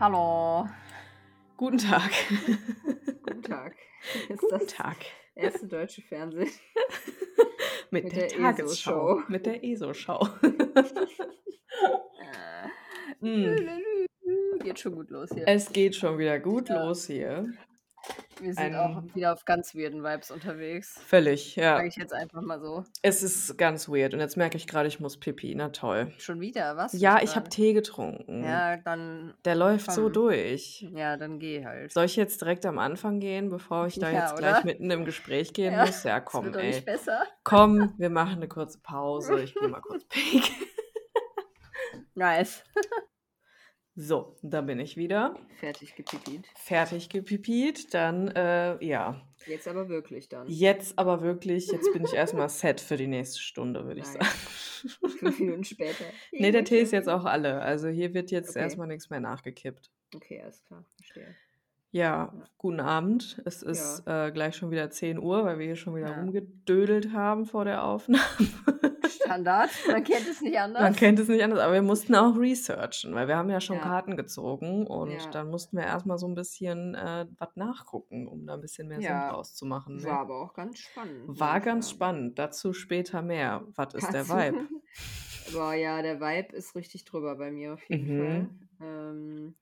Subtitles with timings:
[0.00, 0.68] Hallo.
[1.56, 2.10] Guten Tag.
[3.22, 3.74] Guten Tag.
[4.28, 4.96] Ist Guten das Tag.
[5.34, 6.50] erste deutsche Fernsehen?
[7.90, 9.18] Mit, Mit der, der Tagesschau.
[9.18, 9.22] ESO-Show.
[9.28, 10.28] Mit der ESO-Schau.
[10.42, 10.58] Äh,
[13.20, 13.56] Mm.
[14.62, 15.44] Geht schon gut los hier.
[15.46, 16.84] es geht schon wieder gut Ja.
[16.84, 17.46] los hier.
[18.40, 20.98] Wir sind ein- auch wieder auf ganz weirden Vibes unterwegs.
[21.04, 21.76] Völlig, ja.
[21.78, 22.84] Sag ich jetzt einfach mal so.
[23.02, 24.14] Es ist ganz weird.
[24.14, 25.52] Und jetzt merke ich gerade, ich muss pipi.
[25.56, 26.12] Na toll.
[26.18, 26.92] Schon wieder, was?
[26.92, 27.48] Ja, ich habe.
[27.48, 28.44] Tee getrunken.
[28.44, 29.34] Ja, dann.
[29.44, 30.12] Der läuft so komm.
[30.12, 30.86] durch.
[30.94, 31.92] Ja, dann geh halt.
[31.92, 34.64] Soll ich jetzt direkt am Anfang gehen, bevor ich da Ja, jetzt gleich oder?
[34.64, 36.04] mitten im Gespräch gehen Ja, muss?
[36.04, 36.68] Ja, Das komm, wird doch ey.
[36.68, 37.24] nicht besser.
[37.42, 39.40] Komm, wir machen eine kurze Pause.
[39.42, 40.44] Ich gehe mal kurz pick.
[42.14, 42.62] Nice.
[44.00, 45.34] So, da bin ich wieder.
[45.56, 46.46] Fertig gepipit.
[46.54, 47.92] Fertig gepipiet.
[47.94, 49.20] Dann, äh, ja.
[49.44, 50.46] Jetzt aber wirklich dann.
[50.46, 54.24] Jetzt aber wirklich, jetzt bin ich erstmal set für die nächste Stunde, würde ich sagen.
[55.18, 56.04] Fünf Minuten später.
[56.30, 57.60] nee, der Tee ist jetzt auch alle.
[57.60, 58.60] Also hier wird jetzt Okay.
[58.60, 59.90] erstmal nichts mehr nachgekippt.
[60.14, 60.84] Okay, alles klar.
[60.94, 61.34] Verstehe.
[61.90, 62.32] Ja, Ja.
[62.58, 63.40] guten Abend.
[63.44, 66.20] Es ist äh, gleich schon wieder 10 Uhr, weil wir hier schon wieder Ja.
[66.20, 68.22] rumgedödelt haben vor der Aufnahme.
[69.24, 69.70] Standard.
[69.86, 70.82] Man kennt es nicht anders.
[70.82, 73.76] Man kennt es nicht anders, aber wir mussten auch researchen, weil wir haben ja schon
[73.76, 73.82] Ja.
[73.82, 75.30] Karten gezogen und Ja.
[75.30, 79.00] dann mussten wir erstmal so ein bisschen äh, was nachgucken, um da ein bisschen mehr
[79.00, 79.20] Ja.
[79.26, 79.96] Sinn draus zu machen.
[79.96, 80.04] Ne?
[80.04, 81.38] War aber auch ganz spannend.
[81.40, 82.38] War ganz spannend.
[82.38, 83.64] Dazu später mehr.
[83.76, 84.66] Was ist der Vibe?
[85.54, 88.18] Aber ja, der Vibe ist richtig drüber bei mir auf jeden Mhm.
[88.18, 88.48] Fall.
[88.86, 89.54] Ähm,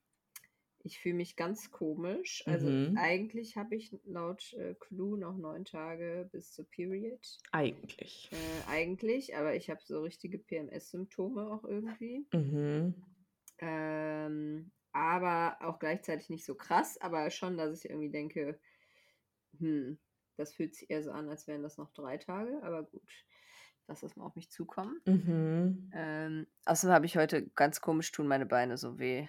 [0.87, 2.45] ich fühle mich ganz komisch.
[2.47, 2.97] Also Mhm.
[2.97, 7.39] eigentlich habe ich laut äh, Clue noch neun Tage bis zur Period.
[7.51, 8.31] Eigentlich.
[8.31, 12.25] Äh, eigentlich, aber ich habe so richtige PMS-Symptome auch irgendwie.
[12.33, 12.95] Mhm.
[13.59, 18.59] Ähm, aber auch gleichzeitig nicht so krass, aber schon, dass ich irgendwie denke,
[19.59, 19.99] hm,
[20.37, 23.11] das fühlt sich eher so an, als wären das noch drei Tage, aber gut,
[23.89, 25.01] lass das mal auf mich zukommen.
[25.07, 25.91] Mhm.
[25.95, 29.29] Ähm, außerdem habe ich heute ganz komisch tun meine Beine so weh.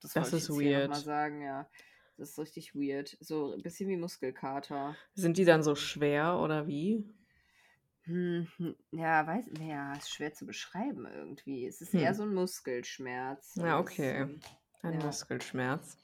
[0.00, 1.04] Das, Das ist noch mal weird.
[1.04, 1.68] sagen, ja.
[2.16, 3.16] Das ist richtig weird.
[3.20, 4.96] So ein bisschen wie Muskelkater.
[5.14, 7.04] Sind die dann so schwer oder wie?
[8.04, 11.66] Hm, hm, ja, weiß, naja, ist schwer zu beschreiben irgendwie.
[11.66, 12.14] Es ist eher Hm.
[12.14, 13.56] so ein Muskelschmerz.
[13.56, 14.26] Ja, ein okay.
[14.82, 14.98] Ein Ja.
[14.98, 15.98] Muskelschmerz.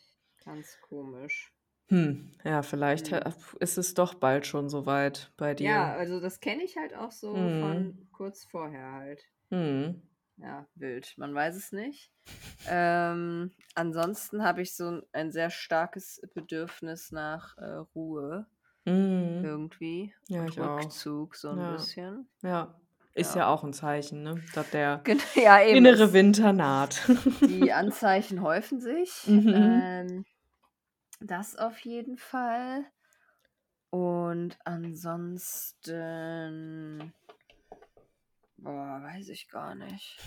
[0.44, 1.52] Ganz komisch.
[1.88, 3.20] Hm, ja, vielleicht Hm.
[3.20, 5.68] ha- ist es doch bald schon soweit bei dir.
[5.68, 7.60] Ja, also das kenne ich halt auch so Mhm.
[7.60, 9.22] von kurz vorher halt.
[9.50, 10.02] Hm.
[10.36, 11.14] Ja, wild.
[11.18, 12.10] Man weiß es nicht.
[12.66, 18.46] Ähm, ansonsten habe ich so ein, ein sehr starkes Bedürfnis nach äh, Ruhe
[18.84, 19.44] Mhm.
[19.44, 20.12] irgendwie.
[20.28, 20.80] Ja, ich auch.
[20.80, 21.72] Rückzug so ein Ja.
[21.72, 22.28] bisschen.
[22.42, 22.80] Ja.
[23.14, 23.42] Ist ja.
[23.42, 23.48] Ja.
[23.48, 24.42] auch ein Zeichen, ne?
[24.54, 25.02] Dass der
[25.36, 27.02] Ja, innere Winter naht.
[27.42, 29.26] Die Anzeichen häufen sich.
[29.26, 29.52] Mhm.
[29.54, 30.24] Ähm,
[31.20, 32.84] das auf jeden Fall.
[33.90, 34.58] Und
[35.92, 37.12] ansonsten.
[38.62, 40.20] Boah, weiß ich gar nicht.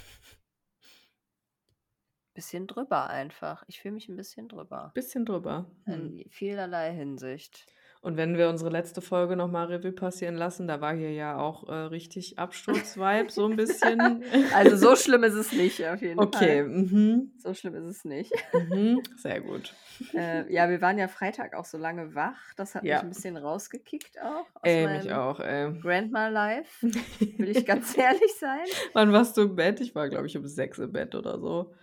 [2.34, 3.63] Bisschen drüber einfach.
[3.68, 4.91] Ich fühle mich ein bisschen drüber.
[4.94, 5.72] Bisschen drüber.
[5.85, 6.19] Hm.
[6.19, 7.66] In vielerlei Hinsicht.
[8.05, 11.67] Und wenn wir unsere letzte Folge nochmal Revue passieren lassen, da war hier ja auch
[11.67, 14.23] äh, richtig Absturzvibe, so ein bisschen.
[14.53, 16.67] Also so schlimm ist es nicht, auf jeden Okay, Fall.
[16.67, 17.31] mhm.
[17.39, 18.31] So schlimm ist es nicht.
[18.53, 19.01] Mhm.
[19.17, 19.73] sehr gut.
[20.13, 22.38] äh, ja, wir waren ja Freitag auch so lange wach.
[22.57, 22.97] Das hat Ja.
[22.97, 24.45] mich ein bisschen rausgekickt auch.
[24.53, 25.73] Aus Ey, mich auch, ey.
[25.81, 26.87] Grandma Life,
[27.39, 28.66] will ich ganz ehrlich sein.
[28.93, 29.81] Wann warst du im Bett?
[29.81, 31.73] Ich war, glaube ich, um sechs im Bett oder so.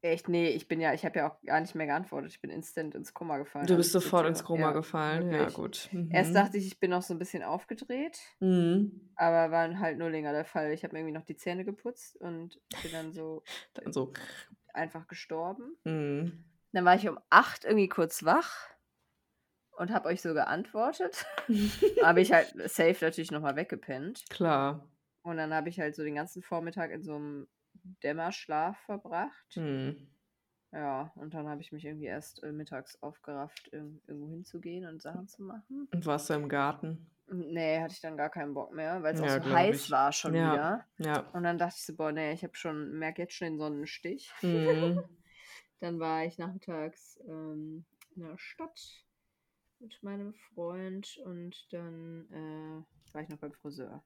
[0.00, 2.30] Echt, nee, ich bin ja, ich habe ja auch gar nicht mehr geantwortet.
[2.30, 3.66] Ich bin instant ins Koma gefallen.
[3.66, 5.32] Du bist sofort ins Koma ja, gefallen.
[5.32, 5.54] Ja, wirklich.
[5.54, 5.90] gut.
[6.10, 6.34] Erst Mhm.
[6.34, 9.10] dachte ich, ich bin noch so ein bisschen aufgedreht, Mhm.
[9.16, 10.72] aber war halt nur länger der Fall.
[10.72, 13.42] Ich habe mir irgendwie noch die Zähne geputzt und bin dann so
[13.74, 14.12] Dann so.
[14.72, 15.76] einfach gestorben.
[15.82, 16.44] Mhm.
[16.72, 18.68] Dann war ich um 8 irgendwie kurz wach
[19.72, 21.26] und habe euch so geantwortet.
[22.04, 24.24] habe ich halt safe natürlich nochmal weggepennt.
[24.30, 24.88] Klar.
[25.22, 27.48] Und dann habe ich halt so den ganzen Vormittag in so einem
[28.02, 29.56] Dämmerschlaf verbracht.
[29.56, 30.08] Mhm.
[30.72, 35.00] Ja, und dann habe ich mich irgendwie erst äh, mittags aufgerafft, irg irgendwo hinzugehen und
[35.00, 35.88] Sachen zu machen.
[35.90, 37.10] Und warst du im Garten?
[37.30, 39.90] Nee, hatte ich dann gar keinen Bock mehr, weil es Ja, auch so heiß ich.
[39.90, 40.52] war schon Ja.
[40.52, 40.86] wieder.
[40.98, 41.20] Ja.
[41.32, 44.32] Und dann dachte ich so, boah, nee, ich habe schon, merke jetzt schon den Sonnenstich.
[44.42, 45.02] Mhm.
[45.80, 47.84] Dann war ich nachmittags ähm,
[48.16, 49.04] in der Stadt
[49.78, 54.02] mit meinem Freund und dann äh, war ich noch beim Friseur.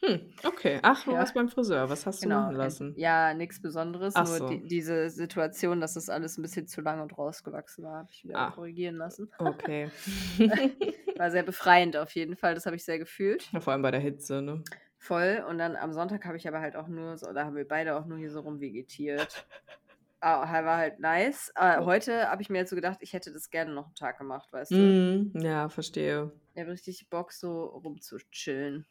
[0.00, 0.78] Hm, okay.
[0.82, 1.18] Ach, du Ja.
[1.18, 1.90] warst beim Friseur.
[1.90, 2.94] Was hast du machen äh, lassen?
[2.96, 4.48] Ja, nichts Besonderes, Ach nur so.
[4.48, 8.22] die, diese Situation, dass das alles ein bisschen zu lang und rausgewachsen war, habe ich
[8.22, 8.50] wieder Ah.
[8.52, 9.30] korrigieren lassen.
[9.38, 9.90] Okay.
[11.18, 13.50] War sehr befreiend auf jeden Fall, das habe ich sehr gefühlt.
[13.52, 14.62] Ja, vor allem bei der Hitze, ne?
[14.98, 15.44] Voll.
[15.48, 17.96] Und dann am Sonntag habe ich aber halt auch nur, so, da haben wir beide
[17.96, 19.46] auch nur hier so rumvegetiert.
[20.20, 21.52] ah, war halt nice.
[21.56, 24.18] Äh, heute habe ich mir jetzt so gedacht, ich hätte das gerne noch einen Tag
[24.18, 24.76] gemacht, weißt du?
[24.76, 26.30] Mhm, ja, verstehe.
[26.54, 28.86] Ich habe richtig Bock, so rumzuchillen.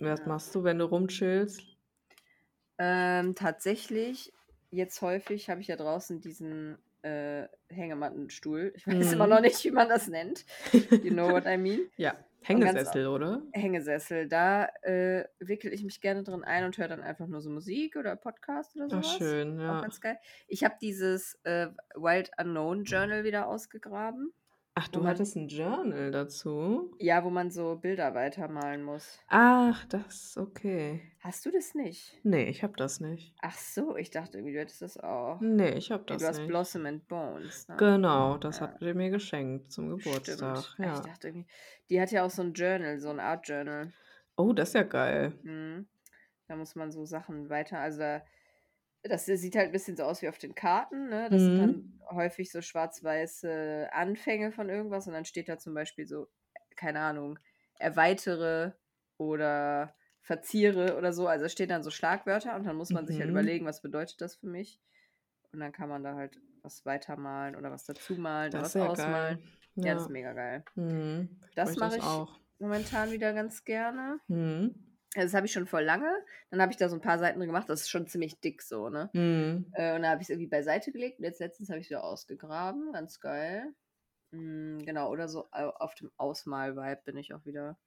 [0.00, 1.62] Was machst du, wenn du rumchillst?
[2.78, 4.32] Ähm, tatsächlich,
[4.70, 8.72] jetzt häufig habe ich ja draußen diesen äh, Hängemattenstuhl.
[8.76, 9.30] Ich weiß immer Mhm.
[9.30, 10.44] noch nicht, wie man das nennt.
[10.72, 11.80] You know what I mean?
[11.96, 13.42] Ja, Hängesessel, oder?
[13.52, 17.50] Hängesessel, da äh, wickel ich mich gerne drin ein und höre dann einfach nur so
[17.50, 19.16] Musik oder Podcast oder Ach, sowas.
[19.18, 19.80] schön, Auch ja.
[19.82, 20.18] ganz geil.
[20.48, 24.32] Ich habe dieses äh, Wild Unknown Journal wieder ausgegraben.
[24.74, 26.94] Ach, du man- hattest ein Journal dazu?
[26.98, 29.18] Ja, wo man so Bilder weitermalen muss.
[29.28, 31.02] Ach, das, okay.
[31.20, 32.18] Hast du das nicht?
[32.22, 33.34] Nee, ich hab das nicht.
[33.42, 35.40] Ach so, ich dachte irgendwie, du hättest das auch.
[35.40, 36.48] Nee, ich hab das du hast nicht.
[36.48, 37.68] Blossom and Bones.
[37.68, 37.76] Ne?
[37.76, 38.68] Genau, das Ja.
[38.68, 40.58] habt ihr mir geschenkt zum Geburtstag.
[40.58, 40.78] Stimmt.
[40.78, 41.00] Ich Ja.
[41.00, 41.46] dachte irgendwie,
[41.90, 43.92] die hat ja auch so ein Journal, so ein Art Journal.
[44.36, 45.32] Oh, das ist ja geil.
[45.42, 45.88] Mhm.
[46.46, 48.22] Da muss man so Sachen weiter, also da,
[49.02, 51.28] das sieht halt ein bisschen so aus wie auf den Karten, ne?
[51.30, 52.00] Das sind Mhm.
[52.10, 56.28] dann häufig so schwarz-weiße Anfänge von irgendwas und dann steht da zum Beispiel so,
[56.76, 57.38] keine Ahnung,
[57.78, 58.72] erweitere
[59.16, 61.26] oder verziere oder so.
[61.28, 63.34] Also es stehen dann so Schlagwörter und dann muss man sich halt Mhm.
[63.34, 64.80] überlegen, was bedeutet das für mich.
[65.52, 68.74] Und dann kann man da halt was weitermalen oder was dazu malen oder was ist
[68.74, 69.38] ja ausmalen.
[69.76, 70.64] Ja, das ist mega geil.
[70.76, 71.40] Mhm.
[71.54, 72.38] Das Ich mache ich auch.
[72.58, 74.20] momentan wieder ganz gerne.
[74.28, 74.74] Mhm.
[75.16, 76.10] Also das habe ich schon vor lange.
[76.50, 77.68] Dann habe ich da so ein paar Seiten drin gemacht.
[77.68, 79.12] Das ist schon ziemlich dick so, ne?
[79.14, 79.64] Mhm.
[79.72, 81.18] Äh, und dann habe ich es irgendwie beiseite gelegt.
[81.18, 82.92] Und jetzt letztens habe ich es wieder ausgegraben.
[82.92, 83.74] Ganz geil.
[84.32, 87.78] Mm, genau, oder so au- auf dem Ausmal-Vibe bin ich auch wieder.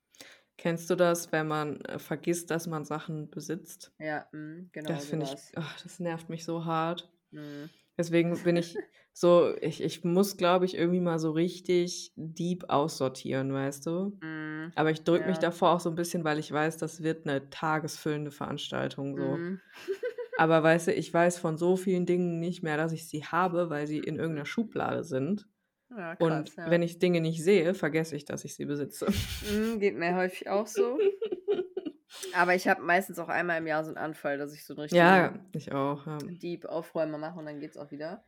[0.58, 3.92] Kennst du das, wenn man äh, vergisst, dass man Sachen besitzt?
[4.00, 7.12] Ja, mm, genau Das finde ich, ach, das nervt mich so hart.
[7.32, 8.76] Mm, Deswegen bin ich
[9.14, 14.22] so, ich, ich muss, glaube ich, irgendwie mal so richtig deep aussortieren, weißt du?
[14.68, 15.42] Mm, Aber ich drücke mich Ja.
[15.44, 19.38] davor auch so ein bisschen, weil ich weiß, das wird eine tagesfüllende Veranstaltung so.
[19.38, 19.60] mm.
[20.38, 23.70] Aber weißt du, ich weiß von so vielen Dingen nicht mehr, dass ich sie habe,
[23.70, 25.48] weil sie in irgendeiner Schublade sind.
[25.96, 26.72] Ja, krass, Und ja.
[26.72, 29.06] wenn ich Dinge nicht sehe, vergesse ich, dass ich sie besitze.
[29.52, 30.98] Mm, geht mir häufig auch so.
[32.36, 34.82] Aber ich habe meistens auch einmal im Jahr so einen Anfall, dass ich so einen
[34.82, 36.06] richtigen Ja, ich auch.
[36.06, 36.18] Ja.
[36.18, 38.24] Deep Aufräumer mache und dann geht's auch wieder.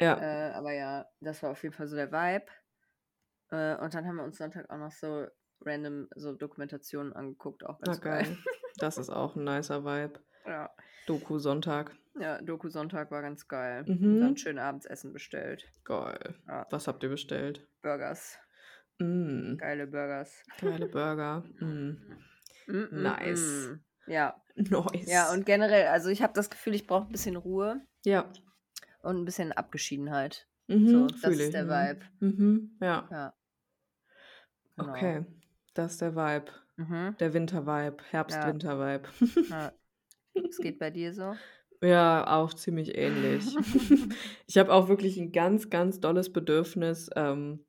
[0.00, 0.18] ja.
[0.20, 2.46] Äh, aber ja, das war auf jeden Fall so der Vibe.
[3.50, 5.26] Äh, und dann haben wir uns Sonntag auch noch so
[5.64, 8.24] random so Dokumentationen angeguckt, auch Na ganz geil.
[8.24, 8.36] geil.
[8.78, 10.20] Das ist auch ein nicer Vibe.
[10.46, 10.70] Ja,
[11.06, 11.94] Doku Sonntag.
[12.18, 13.84] ja Doku Sonntag war ganz geil.
[13.86, 14.36] Und dann Mhm.
[14.36, 15.68] schön abends Essen bestellt.
[15.84, 16.34] Geil.
[16.46, 17.66] Ja, Was habt ihr bestellt?
[17.82, 18.38] Burgers.
[18.98, 20.42] Mm, Geile Burgers.
[20.60, 21.44] geile Burger.
[21.60, 21.96] Mm.
[22.66, 23.70] Mm, Nice.
[24.06, 25.10] Ja, Nice.
[25.10, 28.30] ja, und generell, also ich habe das Gefühl, ich brauche ein bisschen Ruhe Ja.
[29.02, 30.46] und ein bisschen Abgeschiedenheit.
[30.68, 31.68] Mhm, So, das ist der mhm.
[31.70, 32.00] Vibe.
[32.20, 33.08] Mhm, ja.
[33.10, 33.34] Ja.
[34.76, 34.92] Genau.
[34.92, 35.26] Okay.
[35.74, 36.50] Das ist der Vibe.
[36.76, 37.16] Mhm.
[37.20, 37.96] Der Winter-Vibe.
[37.98, 38.04] Ja.
[38.10, 39.08] Herbst-Winter-Vibe.
[39.50, 39.72] Ja.
[40.34, 41.34] Was geht bei dir so?
[41.82, 43.56] Ja, auch ziemlich ähnlich.
[44.46, 47.08] Ich habe auch wirklich ein ganz, ganz dolles Bedürfnis.
[47.16, 47.64] Ähm,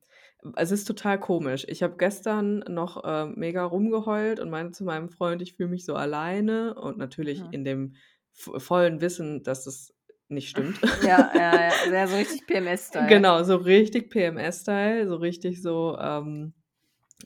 [0.56, 1.64] es ist total komisch.
[1.66, 5.86] Ich habe gestern noch ähm, mega rumgeheult und meinte zu meinem Freund, ich fühle mich
[5.86, 7.52] so alleine und natürlich Mhm.
[7.52, 7.94] in dem
[8.34, 9.94] vollen Wissen, dass es
[10.28, 10.78] nicht stimmt.
[11.02, 13.06] Ja, ja, ja, ja so richtig PMS-Style.
[13.06, 16.52] Genau, so richtig PMS-Style, so richtig so, ähm,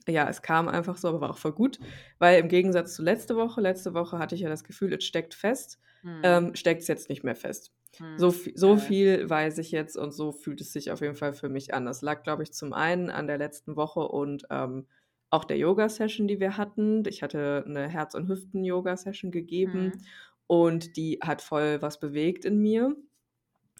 [0.08, 1.78] ja, es kam einfach so, aber war auch voll gut,
[2.18, 5.34] weil im Gegensatz zu letzte Woche, letzte Woche hatte ich ja das Gefühl, es steckt
[5.34, 7.72] fest, Hm, ähm, steckt es jetzt nicht mehr fest.
[7.98, 8.78] hm, So, so geil.
[8.78, 11.84] viel weiß ich jetzt und so fühlt es sich auf jeden Fall für mich an.
[11.86, 14.86] Das lag, glaube ich, zum einen an der letzten Woche und ähm,
[15.30, 17.04] auch der Yoga-Session, die wir hatten.
[17.06, 20.06] Ich hatte eine Herz- und Hüften-Yoga-Session gegeben Hm,
[20.46, 22.96] und die hat voll was bewegt in mir.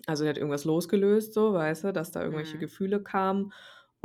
[0.07, 3.53] Also die hat irgendwas losgelöst, so, weißt du, dass da irgendwelche hm, Gefühle kamen.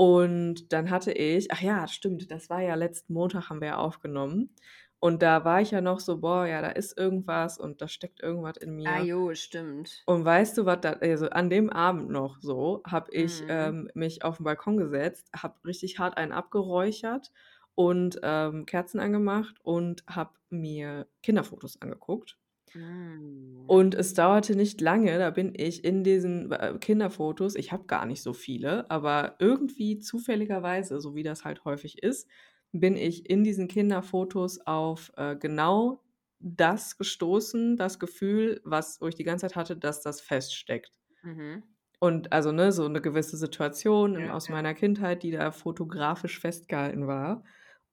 [0.01, 3.77] Und dann hatte ich, ach ja, stimmt, das war ja letzten Montag, haben wir ja
[3.77, 4.55] aufgenommen.
[5.00, 8.22] Und da war ich ja noch so, boah, ja, da ist irgendwas und da steckt
[8.22, 9.08] irgendwas in Ah, mir.
[9.08, 10.05] jo, stimmt.
[10.05, 13.48] Und weißt du, was da, also an dem Abend noch so, habe ich Mhm.
[13.50, 17.31] ähm, mich auf den Balkon gesetzt, habe richtig hart einen abgeräuchert
[17.75, 22.38] und ähm, Kerzen angemacht und habe mir Kinderfotos angeguckt.
[22.75, 23.67] Mm.
[23.67, 28.05] Und es dauerte nicht lange, da bin ich in diesen äh, Kinderfotos, ich habe gar
[28.05, 32.27] nicht so viele, aber irgendwie zufälligerweise, so wie das halt häufig ist,
[32.73, 36.03] bin ich in diesen Kinderfotos auf äh, genau
[36.39, 40.91] das gestoßen, das Gefühl, was, wo ich die ganze Zeit hatte, dass das feststeckt.
[41.23, 41.63] Mhm.
[41.99, 44.55] Und also, ne, so eine gewisse Situation Ja, aus ja.
[44.55, 47.43] meiner Kindheit, die da fotografisch festgehalten war.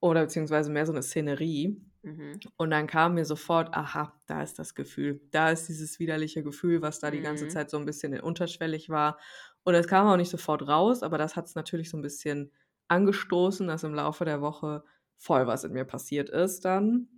[0.00, 1.82] Oder beziehungsweise mehr so eine Szenerie.
[2.02, 2.40] Mhm.
[2.57, 5.21] Und dann kam mir sofort, aha, da ist das Gefühl.
[5.31, 7.49] Da ist dieses widerliche Gefühl, was da die ganze Mhm.
[7.49, 9.19] Zeit so ein bisschen unterschwellig war.
[9.64, 12.52] Und es kam auch nicht sofort raus, aber das hat es natürlich so ein bisschen
[12.88, 14.85] angestoßen, dass im Laufe der Woche
[15.17, 17.09] voll was in mir passiert ist dann.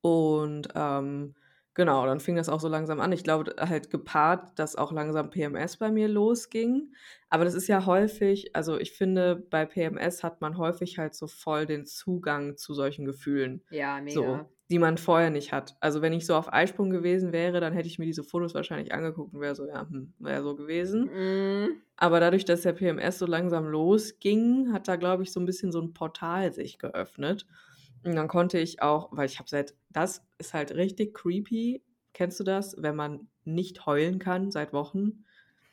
[0.00, 1.34] Und ähm,
[1.74, 3.12] genau, dann fing das auch so langsam an.
[3.12, 6.92] Ich glaube, halt gepaart, dass auch langsam PMS bei mir losging.
[7.28, 11.26] Aber das ist ja häufig, also ich finde, bei PMS hat man häufig halt so
[11.26, 13.64] voll den Zugang zu solchen Gefühlen.
[13.70, 14.46] Ja, mega.
[14.46, 15.76] So, die man vorher nicht hat.
[15.80, 18.92] Also wenn ich so auf Eisprung gewesen wäre, dann hätte ich mir diese Fotos wahrscheinlich
[18.92, 21.14] angeguckt und wäre so, ja, hm, wäre so gewesen.
[21.14, 25.46] Mm, Aber dadurch, dass der PMS so langsam losging, hat da, glaube ich, so ein
[25.46, 27.46] bisschen so ein Portal sich geöffnet.
[28.04, 31.82] Und dann konnte ich auch, weil ich habe seit, das ist halt richtig creepy.
[32.12, 35.24] Kennst du das, wenn man nicht heulen kann seit Wochen?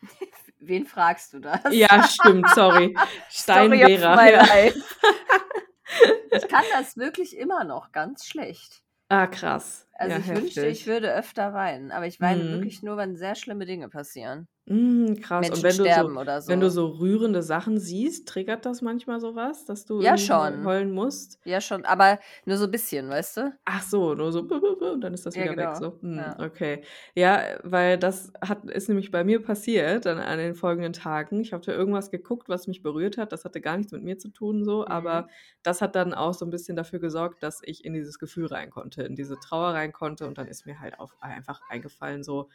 [0.60, 1.62] wen fragst du das?
[1.72, 2.96] Ja, stimmt, sorry.
[3.30, 4.30] Steinlehrer.
[4.30, 4.44] Ja.
[6.32, 8.84] ich kann das wirklich immer noch ganz schlecht.
[9.10, 9.88] Ah, krass.
[10.00, 10.70] Also ja, ich wünschte, heftig.
[10.70, 12.51] ich würde öfter weinen, aber ich weine Mhm.
[12.51, 14.48] wirklich nur, wenn sehr schlimme Dinge passieren.
[14.68, 15.50] Mm, krass.
[15.50, 16.53] Menschen Und wenn du sterben so, oder so.
[16.53, 20.63] wenn du so rührende Sachen siehst, triggert das manchmal sowas, dass du Ja, schon.
[20.63, 21.39] heulen musst?
[21.46, 23.60] Ja, schon, aber nur so ein bisschen, weißt du?
[23.72, 25.75] Ach so, nur so und dann ist das Ja, wieder weg.
[25.75, 25.75] genau.
[25.75, 26.00] So.
[26.01, 26.39] Hm, Ja.
[26.39, 26.84] Okay.
[27.15, 31.39] Ja, weil das hat, ist nämlich bei mir passiert dann an den folgenden Tagen.
[31.41, 33.32] Ich habe da irgendwas geguckt, was mich berührt hat.
[33.32, 34.88] Das hatte gar nichts mit mir zu tun, so, Mhm.
[34.88, 35.27] aber
[35.62, 38.72] das hat dann auch so ein bisschen dafür gesorgt, dass ich in dieses Gefühl rein
[38.72, 40.27] konnte, in diese Trauer rein konnte.
[40.27, 42.50] Und dann ist mir halt auch einfach eingefallen, so,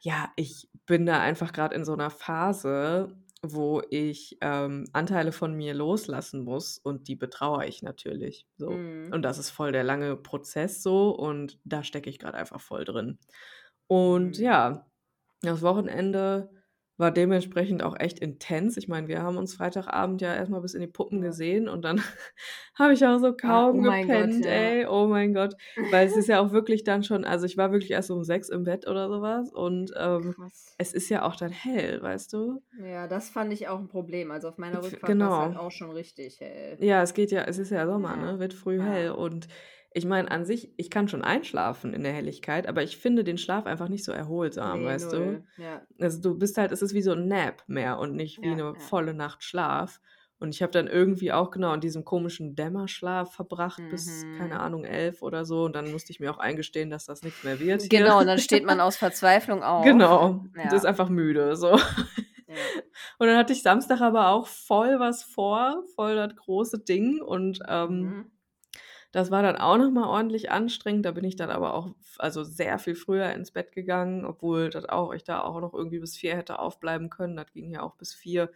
[0.00, 5.54] ja, ich bin da einfach gerade in so einer Phase, wo ich ähm, Anteile von
[5.54, 8.46] mir loslassen muss und die betrauere ich natürlich.
[8.56, 8.70] So.
[8.70, 9.10] Mhm.
[9.10, 12.84] Und das ist voll der lange Prozess so und da stecke ich gerade einfach voll
[12.84, 13.18] drin.
[13.88, 14.38] Und Mhm.
[14.38, 14.86] ja,
[15.42, 16.50] das Wochenende
[17.02, 18.76] war dementsprechend auch echt intens.
[18.78, 21.26] Ich meine, wir haben uns Freitagabend ja erstmal bis in die Puppen Ja.
[21.28, 21.98] gesehen und dann
[22.78, 24.50] habe ich auch so kaum oh mein Gott, gepennt, ja.
[24.52, 24.86] ey.
[24.86, 25.54] Oh mein Gott.
[25.90, 28.48] Weil es ist ja auch wirklich dann schon, also ich war wirklich erst um sechs
[28.48, 30.34] im Bett oder sowas und ähm,
[30.78, 32.62] es ist ja auch dann hell, weißt du?
[32.80, 34.30] Ja, das fand ich auch ein Problem.
[34.30, 35.60] Also auf meiner Rückfahrt war es halt genau.
[35.60, 36.78] auch schon richtig hell.
[36.80, 38.32] Ja, es geht ja, es ist ja Sommer, Ja.
[38.32, 38.38] ne?
[38.38, 38.84] Wird früh Ja.
[38.84, 39.10] hell.
[39.10, 39.48] Und
[39.94, 43.38] ich meine, an sich, ich kann schon einschlafen in der Helligkeit, aber ich finde den
[43.38, 45.18] Schlaf einfach nicht so erholsam, Nee, weißt du?
[45.18, 45.44] null.
[45.58, 45.82] Ja.
[46.00, 48.52] Also du bist halt, es ist wie so ein Nap mehr und nicht wie Ja,
[48.52, 48.74] eine ja.
[48.74, 50.00] volle Nacht Schlaf.
[50.38, 54.60] Und ich habe dann irgendwie auch genau in diesem komischen Dämmerschlaf verbracht bis, keine Mhm.
[54.60, 55.64] Ahnung, elf oder so.
[55.66, 57.88] Und dann musste ich mir auch eingestehen, dass das nichts mehr wird hier.
[57.88, 59.84] Genau, und dann steht man aus Verzweiflung auf.
[59.84, 60.62] Genau, Ja.
[60.64, 61.68] und ist einfach müde, so.
[61.68, 61.76] Ja.
[63.18, 67.20] Und dann hatte ich Samstag aber auch voll was vor, voll das große Ding.
[67.22, 68.31] Und ähm, Mhm.
[69.12, 71.04] Das war dann auch nochmal ordentlich anstrengend.
[71.06, 74.86] Da bin ich dann aber auch also sehr viel früher ins Bett gegangen, obwohl das
[74.86, 77.36] auch, ich da auch noch irgendwie bis vier hätte aufbleiben können.
[77.36, 78.50] Das ging ja auch bis vier.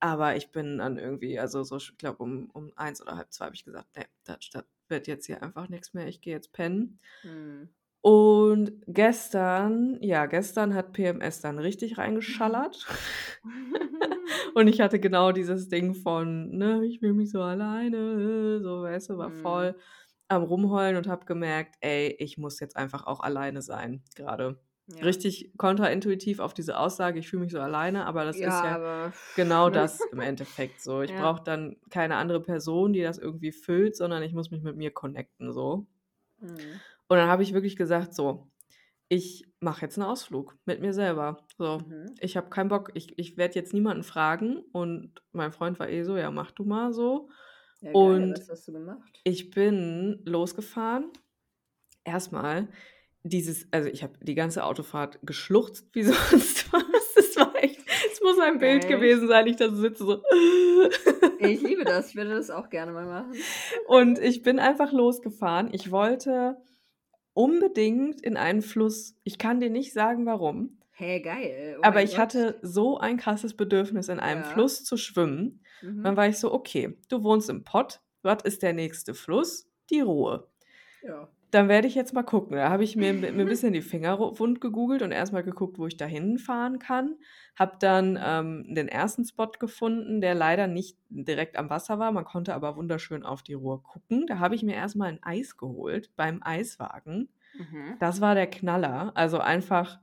[0.00, 3.46] Aber ich bin dann irgendwie, also so, ich glaube, um, um eins oder halb zwei
[3.46, 6.06] habe ich gesagt, nee, das, das wird jetzt hier einfach nichts mehr.
[6.08, 7.00] Ich gehe jetzt pennen.
[7.22, 7.68] Mhm.
[8.06, 12.86] Und gestern, ja, gestern hat PMS dann richtig reingeschallert.
[14.54, 19.08] Und ich hatte genau dieses Ding von, ne, ich fühle mich so alleine, so, weißt
[19.10, 19.32] du, war Mhm.
[19.32, 19.76] voll
[20.28, 24.60] am Rumheulen und habe gemerkt, ey, ich muss jetzt einfach auch alleine sein, gerade.
[24.86, 25.04] Ja.
[25.04, 28.76] Richtig kontraintuitiv auf diese Aussage, ich fühle mich so alleine, aber das ja, ist ja
[28.76, 31.02] aber genau das im Endeffekt so.
[31.02, 31.16] Ich Ja.
[31.16, 34.90] brauche dann keine andere Person, die das irgendwie füllt, sondern ich muss mich mit mir
[34.92, 35.86] connecten, so.
[36.40, 36.82] Mhm.
[37.14, 38.48] Und dann habe ich wirklich gesagt, so,
[39.08, 41.46] ich mache jetzt einen Ausflug mit mir selber.
[41.58, 42.14] So, Mhm.
[42.20, 44.58] ich habe keinen Bock, ich, ich werde jetzt niemanden fragen.
[44.72, 47.28] Und mein Freund war eh so, ja, mach du mal so.
[47.80, 49.20] Ja, geil, Und was hast du gemacht?
[49.24, 51.10] ich bin losgefahren.
[52.04, 52.68] Erstmal
[53.22, 56.82] dieses, also ich habe die ganze Autofahrt geschluchzt wie sonst was.
[57.16, 57.80] Es war echt,
[58.12, 58.96] es muss ein Bild Geil.
[58.96, 60.22] gewesen sein, ich da sitze so.
[61.38, 63.32] Ich liebe das, ich würde das auch gerne mal machen.
[63.86, 65.68] Und ich bin einfach losgefahren.
[65.72, 66.56] Ich wollte
[67.34, 69.16] unbedingt in einen Fluss.
[69.24, 70.78] Ich kann dir nicht sagen, warum.
[70.92, 71.76] Hey, geil.
[71.78, 72.18] Oh aber ich Gott.
[72.20, 74.48] hatte so ein krasses Bedürfnis, in einem Ja.
[74.48, 75.60] Fluss zu schwimmen.
[75.82, 76.04] Mhm.
[76.04, 78.00] Dann war ich so, okay, du wohnst im Pott.
[78.22, 79.68] Was ist der nächste Fluss?
[79.90, 80.48] Die Ruhe.
[81.02, 81.28] Ja.
[81.54, 82.56] Dann werde ich jetzt mal gucken.
[82.56, 85.86] Da habe ich mir, mir ein bisschen die Finger wund gegoogelt und erstmal geguckt, wo
[85.86, 87.16] ich da hinfahren kann.
[87.56, 92.10] Habe dann ähm, den ersten Spot gefunden, der leider nicht direkt am Wasser war.
[92.10, 94.26] Man konnte aber wunderschön auf die Ruhr gucken.
[94.26, 97.28] Da habe ich mir erstmal ein Eis geholt beim Eiswagen.
[97.54, 97.98] Mhm.
[97.98, 99.12] Das war der Knaller.
[99.16, 100.00] Also einfach,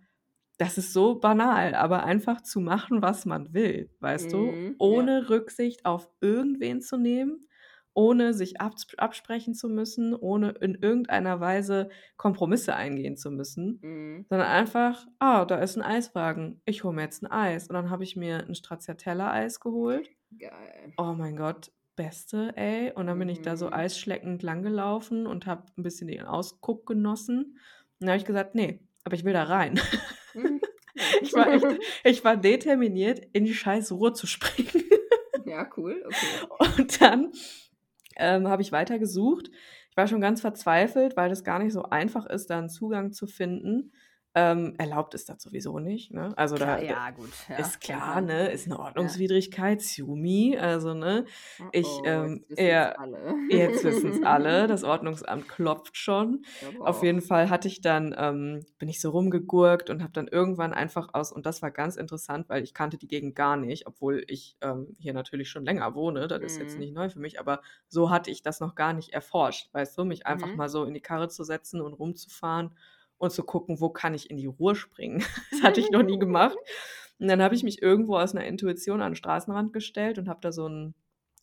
[0.58, 4.62] das ist so banal, aber einfach zu machen, was man will, weißt Mhm, du?
[4.88, 5.04] ja.
[5.04, 7.46] Ohne Rücksicht auf irgendwen zu nehmen,
[7.94, 14.26] ohne sich abs absprechen zu müssen, ohne in irgendeiner Weise Kompromisse eingehen zu müssen, Mhm.
[14.30, 17.68] sondern einfach, ah, da ist ein Eiswagen, ich hole mir jetzt ein Eis.
[17.68, 20.10] Und dann habe ich mir ein Stracciatella-Eis geholt.
[20.40, 20.94] Geil.
[20.98, 22.92] Oh mein Gott, beste, ey.
[22.94, 23.74] Und dann bin ich da so Mhm.
[23.74, 27.40] eisschleckend langgelaufen und habe ein bisschen den Ausguck genossen.
[27.44, 27.58] Und
[28.00, 29.80] dann habe ich gesagt, nee, aber ich will da rein.
[30.34, 30.62] Mhm.
[31.22, 31.66] Ich war echt,
[32.04, 34.84] ich war determiniert, in die scheiß Ruhe zu springen.
[35.46, 36.04] Ja, cool.
[36.06, 36.76] Okay.
[36.82, 37.32] Und dann
[38.18, 39.50] ähm, habe ich weiter gesucht.
[39.90, 43.12] ich war schon ganz verzweifelt, weil das gar nicht so einfach ist, da einen Zugang
[43.12, 43.92] zu finden.
[44.36, 46.34] Ähm, erlaubt ist das sowieso nicht, ne?
[46.38, 47.48] Also da ja, gut.
[47.50, 48.22] Ja, ist klar, man.
[48.22, 48.50] ne?
[48.52, 49.20] Ist eine Ja.
[49.20, 51.26] Ordnungswidrigkeit, Sumi, also, ne?
[51.60, 53.36] Oh, Ich, oh, ähm, jetzt wissen's ja, alle.
[54.22, 56.46] alle, das Ordnungsamt klopft schon.
[56.80, 57.04] Auf auch.
[57.04, 61.10] jeden Fall hatte ich dann ähm, bin ich so rumgegurkt und habe dann irgendwann einfach
[61.14, 64.58] aus und das war ganz interessant, weil ich kannte die Gegend gar nicht, obwohl ich,
[64.62, 66.28] ähm, hier natürlich schon länger wohne.
[66.28, 66.80] Das ist jetzt Mhm.
[66.80, 70.06] nicht neu für mich, aber so hatte ich das noch gar nicht erforscht, weißt du?
[70.06, 70.56] Mich einfach Mhm.
[70.56, 72.76] mal so in die Karre zu setzen und rumzufahren
[73.22, 75.24] und zu gucken, wo kann ich in die Ruhr springen.
[75.52, 76.58] Das hatte ich noch nie gemacht.
[77.20, 80.40] Und dann habe ich mich irgendwo aus 'ner Intuition an 'n Straßenrand gestellt und habe
[80.42, 80.96] da so 'n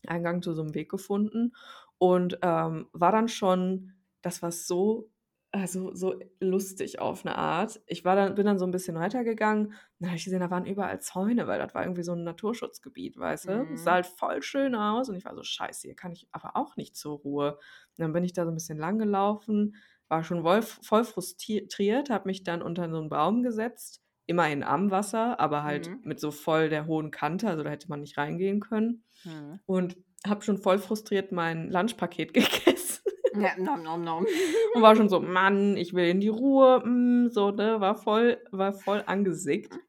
[0.07, 1.55] Eingang zu so 'nem Weg gefunden
[1.99, 3.93] und, ähm, war dann schon
[4.23, 5.11] das war so
[5.53, 7.81] also, so lustig auf 'ne Art.
[7.87, 10.67] Ich war dann bin dann so 'n bisschen weitergegangen, dann habe ich gesehen, da waren
[10.67, 13.69] überall Zäune, weil das war irgendwie so 'n Naturschutzgebiet, weißt du?
[13.73, 13.95] Es sah Mhm.
[13.95, 16.97] halt voll schön aus und ich war so: „Scheiße, hier kann ich aber auch nicht
[16.97, 17.61] zur Ruhe.“ Und
[17.99, 19.77] dann bin ich da so 'n bisschen lang gelaufen,
[20.09, 24.91] war schon woll voll frustriert, habe mich dann unter so 'n Baum gesetzt, immerhin am
[24.91, 26.03] Wasser, aber halt Mhm.
[26.03, 29.59] mit so voll der hohen Kante, also, da hätte man nicht reingehen können Mhm.
[29.67, 34.27] und habe schon voll frustriert mein Lunchpaket gegessen Ja, nom nom nom.
[34.75, 37.81] und war schon so: „Mann, ich will in die Ruhe, hm“, so, ne?
[37.81, 39.81] War voll war voll angesickt.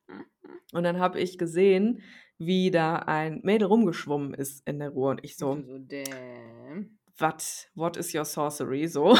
[0.73, 2.01] Und dann habe ich gesehen,
[2.39, 7.69] wie da ein Mädel rumgeschwommen ist in der Ruhr und ich so so: „Damn.“ „What
[7.75, 9.15] what is your sorcery?“ So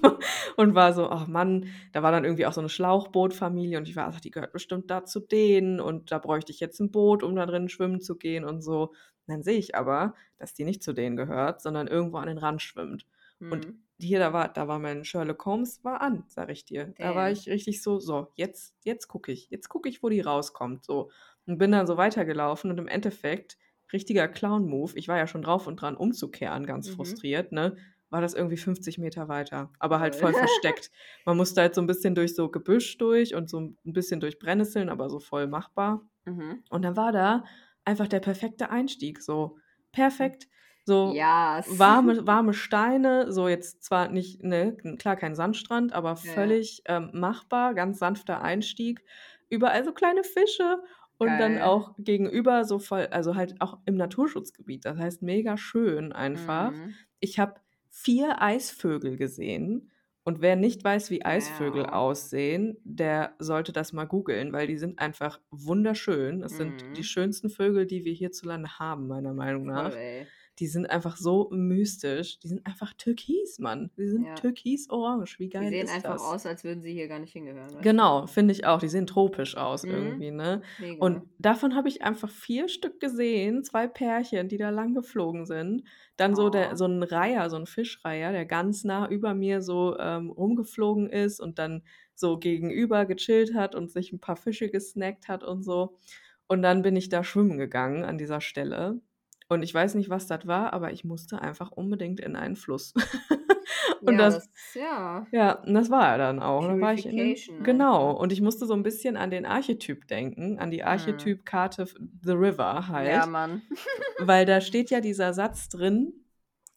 [0.56, 3.96] und war so: „Ach Mann“ da war dann irgendwie auch so 'ne Schlauchbootfamilie und ich
[3.96, 7.22] war so: „Die gehört bestimmt da zu denen und da bräuchte ich jetzt 'n Boot,
[7.22, 8.88] um da drin schwimmen zu gehen“ und so.
[8.90, 8.94] Und
[9.28, 12.62] dann sehe ich aber, dass die nicht zu denen gehört, sondern irgendwo an den Rand
[12.62, 13.06] schwimmt.
[13.48, 13.84] Und Mhm.
[14.00, 16.94] hier, da war da war mein Sherlock Holmes war an, sage ich dir.
[17.00, 17.32] Da war Damn.
[17.32, 19.50] ich richtig so: „So, jetzt jetzt gucke ich.
[19.50, 21.10] Jetzt gucke ich, wo die rauskommt“, so.
[21.46, 23.56] Und bin dann so weitergelaufen und im Endeffekt
[23.92, 27.24] richtiger Clown-Move, ich war ja schon drauf und dran umzukehren, ganz Mhm.
[27.28, 27.76] frustriert, ne,
[28.10, 30.90] war das irgendwie 50 Meter weiter, aber halt voll versteckt.
[31.24, 34.38] Man musste halt so 'n bisschen durch so Gebüsch durch und so 'n bisschen durch
[34.38, 36.08] Brennnesseln, aber so voll machbar.
[36.26, 36.64] Mhm.
[36.70, 37.44] Und dann war da
[37.84, 39.58] einfach der perfekte Einstieg, so
[39.92, 40.48] perfekt,
[40.84, 41.66] so Yes.
[41.66, 46.56] warme warme Steine, so jetzt zwar nicht ne, klar, kein Sandstrand, aber Ja.
[46.56, 49.04] völlig, ähm, machbar, ganz sanfter Einstieg.
[49.50, 50.82] Überall so kleine Fische
[51.18, 51.60] und dann Geil.
[51.60, 54.84] auch gegenüber so voll also, halt auch im Naturschutzgebiet.
[54.84, 56.74] Das heißt, mega schön einfach.
[56.76, 56.98] Mhm.
[57.20, 59.90] Ich habe 4 Eisvögel gesehen
[60.24, 61.90] und wer nicht weiß, wie Eisvögel Wow.
[61.90, 66.42] aussehen, der sollte das mal googeln, weil die sind einfach wunderschön.
[66.42, 67.04] Es sind die Mhm.
[67.04, 69.96] schönsten Vögel, die wir hierzulande haben, meiner Meinung Voll, nach.
[69.96, 70.32] ey.
[70.58, 72.38] Die sind einfach so mystisch.
[72.40, 73.90] Die sind einfach türkis, Mann.
[73.96, 74.36] Die sind Ja.
[74.36, 75.26] türkisorange.
[75.38, 76.34] Wie Die geil sehen ist einfach das?
[76.34, 77.78] aus, als würden sie hier gar nicht hingehören?
[77.80, 78.78] Genau, finde ich auch.
[78.78, 79.84] Die sehen tropisch aus Mhm.
[79.84, 80.62] irgendwie, ne?
[80.78, 80.98] Mega.
[80.98, 85.82] Und davon habe ich einfach 4 Stück gesehen, 2 Pärchen, die da lang geflogen sind.
[86.16, 86.76] Dann so der Oh.
[86.76, 91.40] so 'n Reiher, so 'n Fischreiher, der ganz nah über mir so, ähm, rumgeflogen ist
[91.40, 91.82] und dann
[92.14, 95.98] so gegenüber gechillt hat und sich 'n paar Fische gesnackt hat und so.
[96.46, 99.00] Und dann bin ich da schwimmen gegangen an dieser Stelle.
[99.50, 102.94] Und ich weiß nicht, was das war, aber ich musste einfach unbedingt in einen Fluss.
[104.06, 106.66] Und Ja, das das ja ja, und das war er dann auch.
[106.68, 108.12] Dann war ich in Purification genau.
[108.12, 108.16] einfach.
[108.16, 111.34] Und ich musste so 'n bisschen an den Archetyp denken, an die Mhm.
[111.44, 111.86] Archetypkarte
[112.22, 113.26] The River Ja, halt.
[113.26, 113.62] Mann.
[114.18, 116.12] Weil da steht ja dieser Satz drin: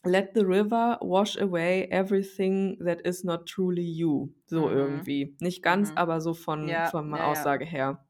[0.05, 4.71] „Let the river wash away everything that is not truly you.“ So Mhm.
[4.71, 5.35] irgendwie.
[5.41, 5.95] Nicht ganz, Mhm.
[5.95, 7.47] aber so von Ja, von der ja, ja.
[7.47, 8.05] Aussage her.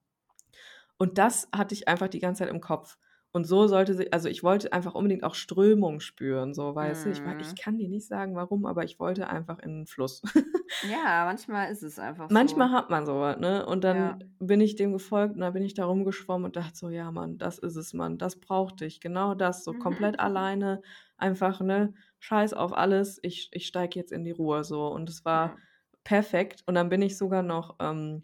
[0.97, 2.97] Und das hatte ich einfach die ganze Zeit im Kopf.
[3.37, 7.09] Und so sollte si also, ich wollte einfach unbedingt auch Strömung spüren, so, weißt du?
[7.11, 7.59] Ich wei ich Mhm.
[7.61, 10.21] kann dir nicht sagen, warum, aber ich wollte einfach in 'n Fluss.
[10.81, 12.71] Ja, manchmal ist es einfach Manchmal so.
[12.71, 13.65] hat man so was, ne?
[13.65, 14.17] Und Ja.
[14.25, 17.09] dann bin ich dem gefolgt und dann bin ich da rumgeschwommen und dachte so: „Ja,
[17.11, 18.17] Mann, das ist es, Mann.
[18.17, 18.99] Das brauchte ich.
[18.99, 20.81] Genau das, so komplett alleine,
[21.17, 23.17] einfach, ne, scheiß auf alles.
[23.23, 24.87] Ich ich steige jetzt in die Ruhr“, so.
[24.87, 25.57] Und es war Ja.
[26.03, 26.63] perfekt.
[26.65, 28.23] Und dann bin ich sogar noch, ähm,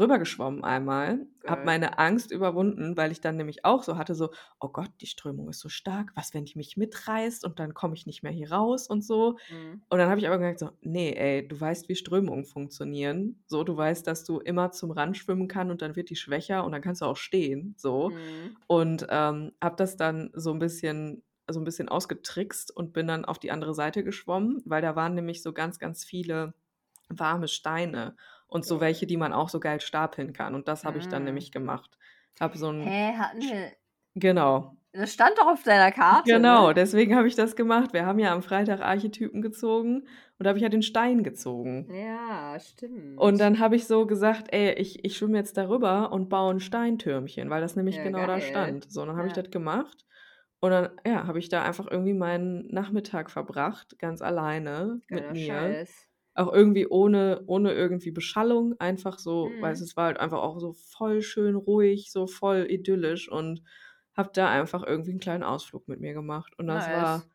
[0.00, 4.68] rübergeschwommen einmal, habe meine Angst überwunden, weil ich dann nämlich auch so hatte, so: „Oh
[4.70, 6.12] Gott, die Strömung ist so stark.
[6.16, 9.38] Was, wenn die mich mitreißt und dann komme ich nicht mehr hier raus und so?“
[9.48, 9.80] Mhm.
[9.88, 13.42] Und dann habe ich aber gemerkt so: „Ne, ey, du weißt, wie Strömungen funktionieren.
[13.46, 16.64] So, du weißt, dass du immer zum Rand schwimmen kann und dann wird die schwächer
[16.64, 18.14] und dann kannst du auch stehen“, so.
[18.14, 18.60] Mhm.
[18.66, 23.24] Und, ähm, habe das dann so 'n bisschen so 'n bisschen ausgetrickst und bin dann
[23.24, 26.54] auf die andere Seite geschwommen, weil da waren nämlich so ganz, ganz viele
[27.08, 28.16] warme Steine
[28.50, 30.54] und so welche, die man auch so geil stapeln kann.
[30.56, 31.98] Und das habe ich dann nämlich gemacht.
[32.40, 33.76] Habe so 'n Hä, hatten wir
[34.14, 34.76] genau.
[34.92, 36.72] das stand doch auf deiner Karte, Genau, ne?
[36.72, 37.92] deswegen habe ich das gemacht.
[37.92, 40.08] Wir haben ja am Freitag Archetypen gezogen und
[40.44, 41.94] da habe ich ja den Stein gezogen.
[41.96, 42.58] Ja,
[43.16, 43.38] Und stimmt.
[43.38, 46.60] dann habe ich so gesagt: „Ey, ich ich schwimme jetzt da rüber und baue 'n
[46.60, 48.40] Steintürmchen“, weil das nämlich Ja, genau da geil.
[48.40, 48.90] stand.
[48.90, 49.34] So, und dann habe ich Ja.
[49.34, 50.06] das gemacht
[50.60, 55.32] Und dann, ja, habe ich da einfach irgendwie meinen Nachmittag verbracht, ganz alleine mit Geiler
[55.32, 55.76] mir.
[55.76, 56.08] Scheiß.
[56.40, 59.74] Auch irgendwie ohne, ohne irgendwie Beschallung, einfach so, weil Mhm.
[59.74, 63.62] es war halt einfach auch so voll schön ruhig, so voll idyllisch und
[64.16, 66.54] habe da einfach irgendwie einen kleinen Ausflug mit mir gemacht.
[66.58, 66.90] Und das Nice.
[66.90, 67.30] war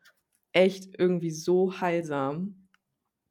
[0.52, 2.68] echt irgendwie so heilsam.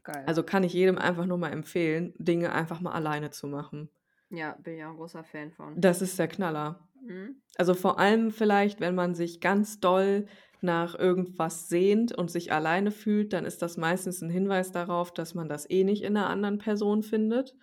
[0.04, 0.28] Geil.
[0.28, 3.90] Also kann ich jedem einfach nur mal empfehlen, Dinge einfach mal alleine zu machen.
[4.30, 5.84] ja, bin auch ein großer Fan von.
[5.84, 6.88] Das ist der Knaller.
[7.02, 7.42] Mhm.
[7.58, 10.28] Also vor allem vielleicht, wenn man sich ganz doll
[10.66, 15.36] nach irgendwas sehnt und sich alleine fühlt, dann ist das meistens ein Hinweis darauf, dass
[15.36, 17.56] man das eh nicht in einer anderen Person findet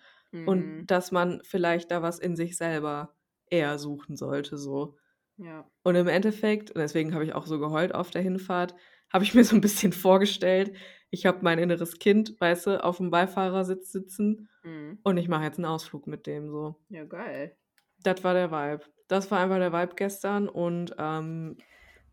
[0.45, 0.85] und Mhm.
[0.87, 3.15] dass man vielleicht da was in sich selber
[3.49, 4.97] eher suchen sollte, so.
[5.37, 5.69] Ja.
[5.83, 8.75] Und im Endeffekt, und deswegen habe ich auch so geheult auf der Hinfahrt,
[9.11, 10.75] habe ich mir so ein bisschen vorgestellt,
[11.11, 15.03] ich habe mein inneres Kind, weißt du, auf dem Beifahrersitz sitzen Mhm.
[15.03, 16.75] und ich mache jetzt einen Ausflug mit dem, so.
[16.89, 17.57] Ja, geil.
[18.03, 18.83] Das war der Vibe.
[19.07, 21.57] Das war einfach der Vibe gestern und ähm,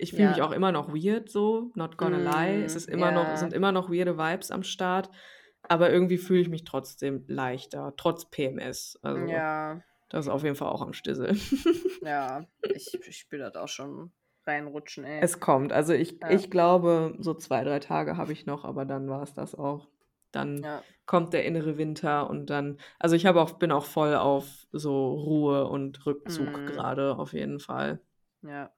[0.01, 0.45] ich fühle mich Ja.
[0.47, 2.63] auch immer noch weird so, not gonna lie.
[2.65, 3.37] Es Mm, ist immer noch, ja.
[3.37, 5.11] sind immer noch weirde Vibes am Start,
[5.63, 8.99] aber irgendwie fühle ich mich trotzdem leichter, trotz PMS.
[9.03, 11.35] Also Ja, das ist auf jeden Fall auch am Stissel.
[12.03, 12.45] ja.
[12.75, 14.13] Ich, ich spüre das auch schon
[14.47, 15.21] reinrutschen, ey.
[15.23, 15.73] es kommt.
[15.73, 16.31] Also ich, Ja.
[16.31, 19.89] ich glaube, so zwei, drei Tage habe ich noch, aber dann war es das auch.
[20.33, 20.83] Dann ja.
[21.07, 25.13] kommt der innere Winter und dann, also ich habe auch, bin auch voll auf so
[25.15, 26.67] Ruhe und Rückzug Mm.
[26.67, 28.01] gerade, auf jeden Fall.
[28.43, 28.71] Ja.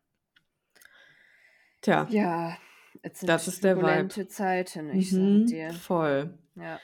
[1.83, 2.07] Tja.
[2.11, 2.57] Ja,
[3.03, 4.29] es sind Das ist der Vibe.
[4.29, 5.73] Zeiten, ich Mhm, sag dir.
[5.73, 6.31] voll.
[6.55, 6.79] Ja.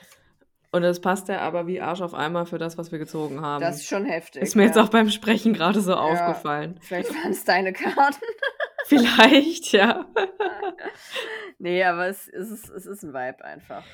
[0.71, 3.63] Und das passt ja aber wie Arsch auf Eimer für das, was wir gezogen haben.
[3.63, 4.43] Das ist schon heftig.
[4.43, 4.83] ist mir jetzt ja.
[4.85, 5.99] auch beim Sprechen gerade so Ja.
[5.99, 6.79] aufgefallen.
[6.83, 8.21] Vielleicht waren es deine Karten.
[8.87, 10.07] Vielleicht, ja.
[11.59, 13.85] nee, aber es, es, ist, es ist ein Vibe einfach.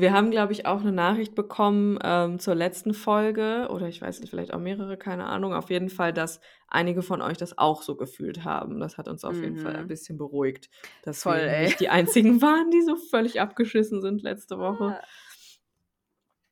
[0.00, 4.20] Wir haben, glaube ich, auch eine Nachricht bekommen ähm, zur letzten Folge, oder ich weiß
[4.20, 5.52] nicht, vielleicht auch mehrere, keine Ahnung.
[5.54, 8.80] Auf jeden Fall, dass einige von euch das auch so gefühlt haben.
[8.80, 9.78] Das hat uns auf jeden Fall Mhm.
[9.80, 10.68] ein bisschen beruhigt,
[11.02, 11.64] dass Voll, wir ey.
[11.66, 14.84] nicht die einzigen waren, die so völlig abgeschissen sind letzte Woche.
[14.84, 15.00] Ja.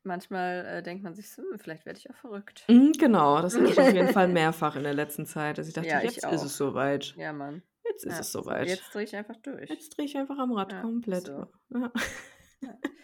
[0.02, 2.64] Manchmal äh, denkt man sich hm, vielleicht werde ich auch verrückt.
[2.68, 5.74] Mhm, genau, das hatte ich auf jeden Fall mehrfach in der letzten Zeit, dass ich
[5.74, 6.32] dachte, Ja, ich jetzt ist auch.
[6.44, 7.14] es soweit.
[7.16, 7.62] Ja, Mann.
[7.84, 8.20] Jetzt ist ja.
[8.20, 8.68] es soweit.
[8.68, 9.68] Jetzt drehe ich einfach durch.
[9.68, 11.26] Jetzt drehe ich einfach am Rad komplett.
[11.26, 11.46] so.
[11.70, 11.92] Ja.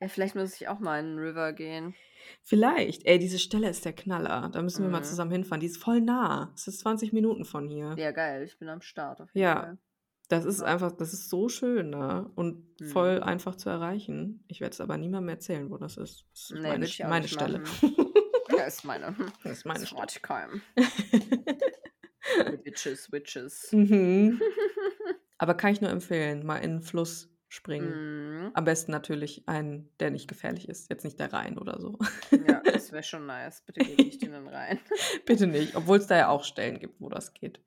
[0.00, 1.94] Ja, vielleicht muss ich auch mal in den River gehen.
[2.42, 3.04] Vielleicht.
[3.06, 4.48] Ey, diese Stelle ist der Knaller.
[4.52, 5.04] Da müssen wir mal Mhm.
[5.04, 5.60] zusammen hinfahren.
[5.60, 6.52] Die ist voll nah.
[6.54, 7.94] Es ist 20 Minuten von hier.
[7.98, 8.44] Ja, geil.
[8.44, 9.60] Ich bin am Start Ja.
[9.60, 9.78] Fall.
[10.28, 13.22] Das ist einfach, das ist so schön da und voll Mhm.
[13.24, 14.44] einfach zu erreichen.
[14.48, 16.24] Ich werde es aber niemandem erzählen, wo das ist.
[16.32, 17.62] Das ist Nee, meine, meine Stelle.
[18.56, 19.14] Ja, ist meine.
[19.42, 20.00] das ist meine Das Stelle.
[20.00, 20.62] wollte ich keinem.
[22.64, 23.68] Witches, Witches.
[23.72, 24.40] mhm.
[25.38, 28.44] Aber kann ich nur empfehlen, mal in den Fluss springen.
[28.44, 28.50] Mhm.
[28.54, 30.88] Am besten natürlich einen, der nicht gefährlich ist.
[30.88, 31.98] Jetzt nicht der Rhein oder so.
[32.30, 33.62] Ja, das wäre schon nice.
[33.66, 34.78] Bitte geh nicht in den rein.
[35.26, 37.60] Bitte nicht, obwohl es da ja auch Stellen gibt, wo das geht.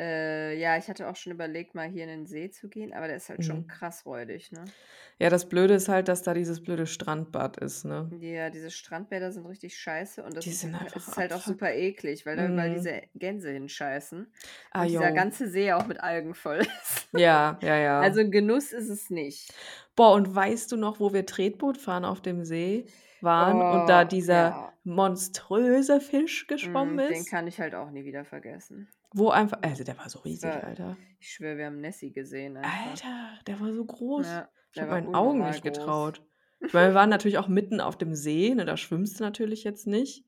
[0.00, 3.08] Äh, ja, ich hatte auch schon überlegt, mal hier in den See zu gehen, aber
[3.08, 3.68] der ist halt schon Mhm.
[3.68, 4.74] krass räudig, ne?
[5.20, 8.12] Ja, das Blöde ist halt, dass da dieses blöde Strandbad ist, ne?
[8.12, 12.36] Ja, diese Strandbäder sind richtig scheiße und das ist, ist halt auch super eklig, weil
[12.36, 12.70] da überall Mhm.
[12.70, 14.32] diese Gänse hinscheißen.
[14.72, 15.12] Ah, und dieser jo.
[15.12, 17.08] ganze See auch mit Algen voll ist.
[17.12, 18.16] Ja, ja, ja.
[18.18, 19.54] Also ein Genuss ist es nicht.
[19.96, 22.86] Boah, und weißt du noch, wo wir Tretboot fahren auf dem See
[23.20, 24.72] waren und da Oh, dieser ja.
[24.84, 27.26] monströse Fisch geschwommen Mm, Den ist?
[27.26, 28.88] kann ich halt auch nie wieder vergessen.
[29.12, 30.96] Wo einfach, also der war so riesig, war- Alter.
[31.18, 32.56] Ich schwöre, wir haben Nessie gesehen.
[32.56, 32.90] Einfach.
[32.90, 34.26] Alter, der war so groß.
[34.26, 35.72] Ja, ich habe meinen Augen nicht groß.
[35.72, 36.22] getraut.
[36.60, 39.64] Ich meine, wir waren natürlich auch mitten auf dem See, ne, da schwimmst du natürlich
[39.64, 40.24] jetzt nicht.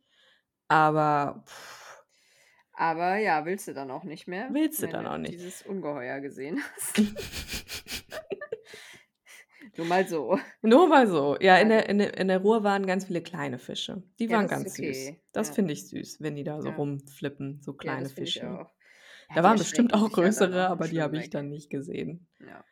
[0.68, 2.02] Aber pff,
[2.72, 4.48] Aber ja, willst du dann auch nicht mehr?
[4.50, 5.34] Willst du dann auch nicht.
[5.34, 6.98] dieses Ungeheuer gesehen hast.
[9.82, 10.38] Nur mal so.
[10.62, 11.36] nur mal so.
[11.40, 14.02] Ja, in der, in, der, in der Ruhr waren ganz viele kleine Fische.
[14.20, 14.92] Die waren ganz okay.
[14.92, 15.14] süß.
[15.32, 15.54] Das Ja.
[15.54, 18.66] finde ich süß, wenn die da so rumflippen, so kleine Fische.
[19.34, 22.28] Da waren bestimmt auch größere, aber die habe ich dann nicht gesehen.
[22.38, 22.64] Ja.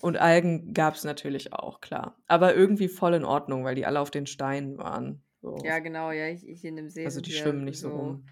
[0.00, 2.16] Und Algen gab es natürlich auch, klar.
[2.26, 5.22] Aber irgendwie voll in Ordnung, weil die alle auf den Steinen waren.
[5.42, 5.58] So.
[5.62, 7.04] ja, genau, ja, ich, ich in dem See.
[7.04, 8.26] also die schwimmen nicht so rum.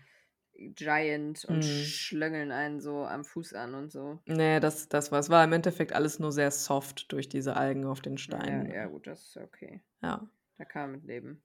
[0.59, 1.64] Giant und Mhm.
[1.64, 4.18] schlöngeln einen so am Fuß an und so.
[4.27, 7.85] Nee, das, das war, es war im Endeffekt alles nur sehr soft durch diese Algen
[7.87, 8.73] auf den Ja, Steinen.
[8.73, 9.83] ja, gut, das ist ja okay.
[10.03, 10.29] Ja.
[10.59, 11.42] Da kann man mit leben.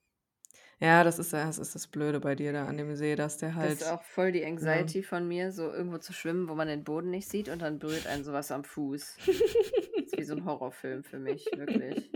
[0.80, 3.56] Ja, das ist, das ist das Blöde bei dir da an dem See, dass der
[3.56, 3.82] Das halt.
[3.82, 7.10] ist auch voll die Anxiety von mir, so irgendwo zu schwimmen, wo man den Boden
[7.10, 9.17] nicht sieht und dann berührt einen sowas am Fuß.
[9.95, 12.12] Das ist wie so ein Horrorfilm für mich, wirklich.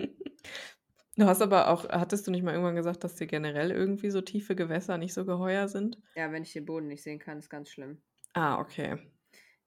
[1.18, 4.22] Du hast aber auch, hattest du nicht mal irgendwann gesagt, dass dir generell irgendwie so
[4.22, 5.98] tiefe Gewässer nicht so geheuer sind?
[6.16, 8.02] Ja, wenn ich den Boden nicht sehen kann, ist ganz schlimm.
[8.34, 8.98] Ah, okay.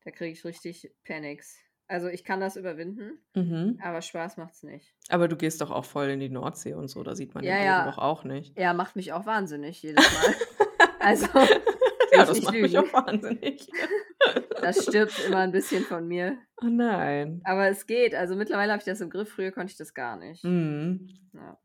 [0.04, 1.56] Da kriege ich richtig Panics.
[1.88, 3.80] Also ich kann das überwinden, Mhm.
[3.82, 4.94] aber Spaß macht's nicht.
[5.08, 7.50] Aber du gehst doch auch voll in die Nordsee und so, da sieht man Ja,
[7.54, 7.90] den Boden ja.
[7.90, 8.56] doch auch nicht.
[8.56, 10.34] Ja, macht mich auch wahnsinnig jedes Mal.
[11.00, 11.26] also,
[12.12, 12.88] Ja, das macht mich lügen.
[12.88, 13.68] auch wahnsinnig.
[14.60, 16.38] Das stirbt immer ein bisschen von mir.
[16.62, 17.40] Oh nein.
[17.44, 18.14] Aber es geht.
[18.14, 19.30] Also mittlerweile habe ich das im Griff.
[19.30, 20.44] Früher konnte ich das gar nicht.
[20.44, 21.08] Mhm.
[21.32, 21.58] Ja.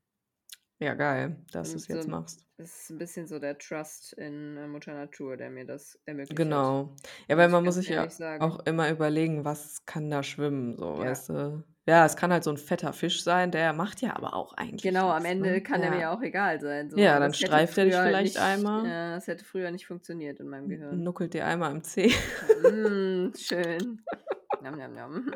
[0.80, 2.46] Ja, geil, dass du es jetzt so- machst.
[2.58, 6.38] Es ist ein bisschen so der Trust in äh, Mutter Natur, der mir das ermöglicht.
[6.38, 6.96] Genau.
[7.28, 8.42] Ja, Muss weil man muss sich ja sagen.
[8.42, 11.10] auch immer überlegen, was kann da schwimmen, so, Ja.
[11.10, 11.64] weißt du.
[11.88, 14.82] Ja, es kann halt so ein fetter Fisch sein, der macht ja aber auch eigentlich
[14.82, 15.62] Genau, am nichts, Ende ne?
[15.62, 15.98] kann er Ja.
[15.98, 16.90] mir auch egal sein.
[16.90, 16.98] So.
[16.98, 18.88] Ja, aber dann streift er dich vielleicht nicht, einmal.
[18.88, 21.04] Ja, das hätte früher nicht funktioniert in meinem Gehirn.
[21.04, 22.08] Nuckelt dir einmal im Zeh.
[22.64, 24.02] mm, schön.
[24.62, 25.32] Njam, njam, njam.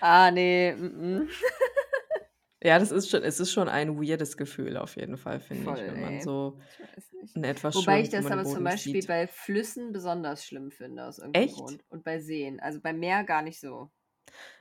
[0.00, 0.74] ah, nee.
[0.74, 0.86] Mm
[1.26, 1.28] -mm.
[2.62, 5.78] Ja, das ist schon, es ist schon ein weirdes Gefühl auf jeden Fall, finde ich,
[5.80, 6.20] wenn man ey.
[6.20, 7.36] so Ich weiß nicht.
[7.36, 9.06] in etwas Wobei ich das man aber zum Beispiel sieht.
[9.06, 11.54] bei Flüssen besonders schlimm finde, aus irgendeinem Echt?
[11.54, 11.84] Grund.
[11.88, 12.58] Und bei Seen.
[12.60, 13.90] Also bei Meer gar nicht so.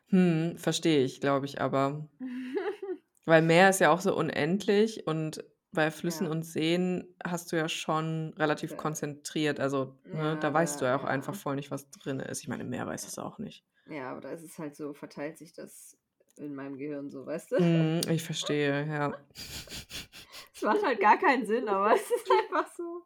[0.10, 2.08] Hm, verstehe ich, glaube ich, aber.
[3.25, 6.32] Weil Meer ist ja auch so unendlich und bei Flüssen Ja.
[6.32, 8.77] und Seen hast du ja schon relativ Ja.
[8.77, 9.60] konzentriert.
[9.60, 11.39] Also, ne, Ja, da weißt du da- ja auch einfach ja.
[11.39, 12.41] voll nicht, was drin ist.
[12.41, 13.65] Ich meine, im Meer weiß es auch nicht.
[13.89, 15.97] ja, aber da ist es halt so, verteilt sich das
[16.38, 17.58] in meinem Gehirn so, weißt du?
[17.58, 19.13] Hm, ich verstehe, ja.
[20.53, 23.03] Es macht halt gar keinen Sinn, aber es ist einfach so.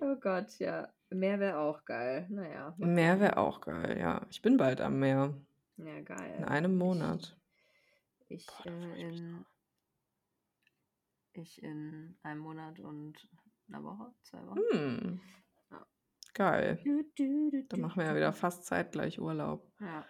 [0.00, 0.88] Oh Gott, ja.
[1.10, 2.26] Meer wäre auch geil.
[2.30, 2.74] Naja.
[2.78, 3.20] mal Meer gucken.
[3.22, 4.22] wäre auch geil, ja.
[4.30, 5.34] Ich bin bald am Meer.
[5.76, 6.34] Ja, geil.
[6.38, 7.36] In einem Monat.
[8.28, 9.46] Ich, Boah, äh, ich mich in,
[11.32, 13.14] ich in einem Monat und
[13.68, 14.58] einer Woche, zwei Wochen.
[14.72, 15.20] Hm.
[15.70, 15.86] Ja.
[16.34, 16.80] Geil.
[16.84, 19.70] Du, du, du, Dann machen wir ja wieder fast zeitgleich Urlaub.
[19.80, 20.04] Ja,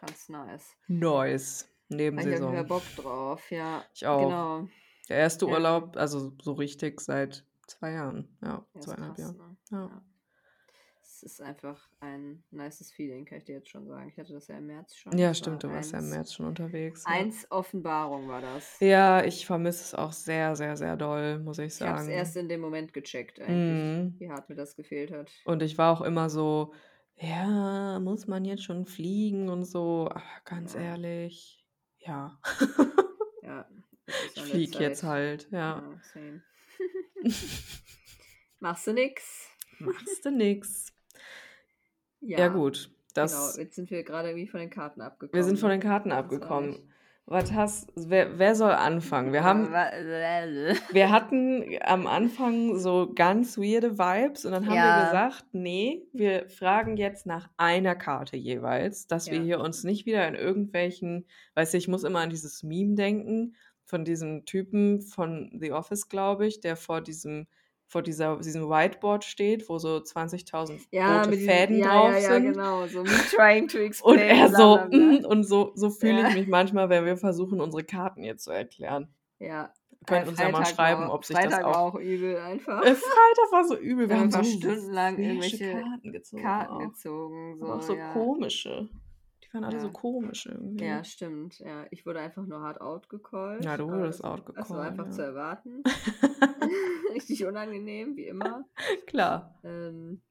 [0.00, 0.76] ganz nice.
[0.88, 1.68] Nice.
[1.90, 2.66] Hab ich hab wieder Nebensaison.
[2.66, 3.84] Bock drauf, ja.
[3.94, 4.28] Ich auch.
[4.28, 4.68] Genau.
[5.08, 5.52] Der erste Ja.
[5.52, 8.36] Urlaub, also so richtig seit zwei Jahren.
[8.42, 9.36] Ja, zweieinhalb Jahren.
[9.36, 9.56] ne?
[9.70, 10.02] Ja.
[11.22, 14.08] Es ist einfach ein nices Feeling, kann ich dir jetzt schon sagen.
[14.08, 15.18] Ich hatte das ja im März schon.
[15.18, 17.04] Ja, stimmt, du warst ja im eins- März schon unterwegs.
[17.06, 18.80] Ja, Eins Offenbarung war das.
[18.80, 22.10] ja ich vermisse es auch sehr, sehr, sehr doll, muss ich Ich habe es sagen.
[22.10, 24.14] erst in dem Moment gecheckt, eigentlich, Mhm.
[24.18, 25.30] wie hart mir das gefehlt hat.
[25.44, 26.72] Und ich war auch immer so,
[27.16, 30.08] ja, muss man jetzt schon fliegen und so.
[30.10, 30.80] Aber ganz Ja.
[30.80, 31.66] ehrlich,
[31.98, 32.40] ja.
[33.42, 33.68] Ja,
[34.34, 35.80] Ich fliege jetzt halt, ja.
[35.82, 36.42] Ja, same.
[38.58, 39.48] Machst du nix?
[39.78, 40.92] Machst du nix.
[42.20, 42.84] Ja, Ja, gut.
[42.84, 42.96] genau.
[43.14, 45.34] Das, Jetzt sind wir gerade irgendwie von den Karten abgekommen.
[45.34, 46.76] wir sind von den Karten abgekommen.
[47.26, 49.32] Was hast, wer, wer soll anfangen?
[49.32, 49.68] Wir haben,
[50.92, 55.04] Wir hatten am Anfang so ganz weirde Vibes und dann haben wir Ja.
[55.04, 59.44] gesagt, nee, wir fragen jetzt nach einer Karte jeweils, dass wir Ja.
[59.44, 63.54] hier uns nicht wieder in irgendwelchen, weißt du, ich muss immer an dieses Meme denken
[63.84, 67.46] von diesem Typen von The Office, glaube ich, der vor diesem
[67.90, 72.12] vor dieser, diesem Whiteboard steht, wo so 20.000 Ja, rote mit diesen, Fäden ja, drauf
[72.12, 72.52] ja, ja, sind.
[72.52, 72.86] genau.
[72.86, 74.18] So me trying to Und explain.
[74.20, 74.98] er bla, so, bla, bla.
[74.98, 76.28] mm, und so, so fühle Ja.
[76.28, 79.12] ich mich manchmal, wenn wir versuchen, unsere Karten hier zu erklären.
[79.40, 79.72] Ja.
[79.90, 81.94] Ihr könnt Äh, uns ja mal Freitag schreiben, war, ob sich Freitag das war auch
[81.94, 82.80] auch übel einfach.
[82.82, 84.08] Äh, Freitag war so übel.
[84.08, 86.42] Wir Wir haben so stundenlang irgendwelche Karten gezogen.
[86.42, 86.78] Karten auch.
[86.78, 87.56] gezogen.
[87.58, 88.12] So, auch so ja.
[88.12, 88.88] komische.
[89.50, 89.92] Die waren alle so Ja.
[89.92, 90.84] komisch irgendwie.
[90.84, 91.58] Ja, stimmt.
[91.58, 93.64] Ja, ich wurde einfach nur hart outgecallt.
[93.64, 95.10] Ja, du wurdest das- Das outgecallt, war einfach ja.
[95.12, 95.82] zu erwarten.
[97.14, 98.64] richtig unangenehm, wie immer.
[99.06, 99.58] Klar.
[99.64, 100.22] Ähm,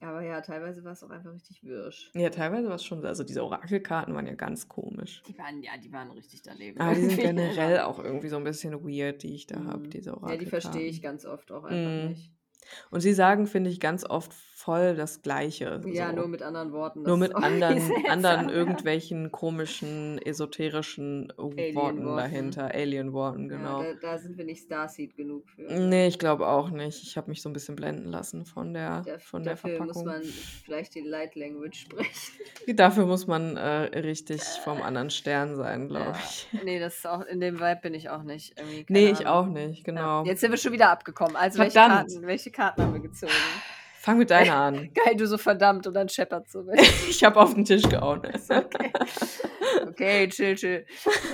[0.00, 2.10] aber ja, teilweise war es auch einfach richtig wirsch.
[2.14, 5.22] Ja, teilweise war es schon, also diese Orakelkarten waren ja ganz komisch.
[5.28, 6.80] Die waren, ja, die waren richtig daneben.
[6.80, 9.90] Aber die sind generell auch irgendwie so ein bisschen weird, die ich da habe, Mhm.
[9.90, 10.44] diese Ja, Orakelkarten.
[10.44, 12.08] die verstehe ich ganz oft auch einfach Mhm.
[12.08, 12.32] nicht.
[12.90, 15.80] Und sie sagen, finde ich, ganz oft voll das Gleiche.
[15.86, 16.16] Ja, so.
[16.16, 17.02] nur mit anderen Worten.
[17.02, 22.16] Nur mit anderen, anderen irgendwelchen komischen, esoterischen Worten Alien-Worten.
[22.16, 22.70] dahinter.
[22.72, 23.82] Alien-Worten, genau.
[23.82, 25.62] Ja, da, da sind wir nicht Starseed genug für.
[25.62, 27.02] Nee, ich glaube auch nicht.
[27.02, 29.94] Ich habe mich so ein bisschen blenden lassen von der, Da, von der dafür muss
[29.96, 30.04] Verpackung.
[30.04, 30.22] man
[30.64, 32.32] vielleicht die Light Language sprechen.
[32.76, 36.18] Dafür muss man äh, richtig vom anderen Stern sein, glaube Ja.
[36.22, 36.46] ich.
[36.64, 38.54] Nee, das ist auch, in dem Vibe bin ich auch nicht.
[38.88, 39.48] Nee, ich Ahnung.
[39.50, 39.84] auch nicht, Ja.
[39.92, 40.24] genau.
[40.24, 41.34] Jetzt sind wir schon wieder abgekommen.
[41.34, 42.10] Also welche Verdammt.
[42.12, 43.32] Karten, welche Karten haben wir gezogen?
[44.00, 44.92] Fang mit deiner an.
[44.94, 46.66] Geil, du so verdammt und dann scheppert so.
[47.08, 48.20] Ich habe auf den Tisch gehauen.
[48.48, 48.92] okay.
[49.86, 50.86] okay, chill, chill.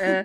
[0.02, 0.24] Äh,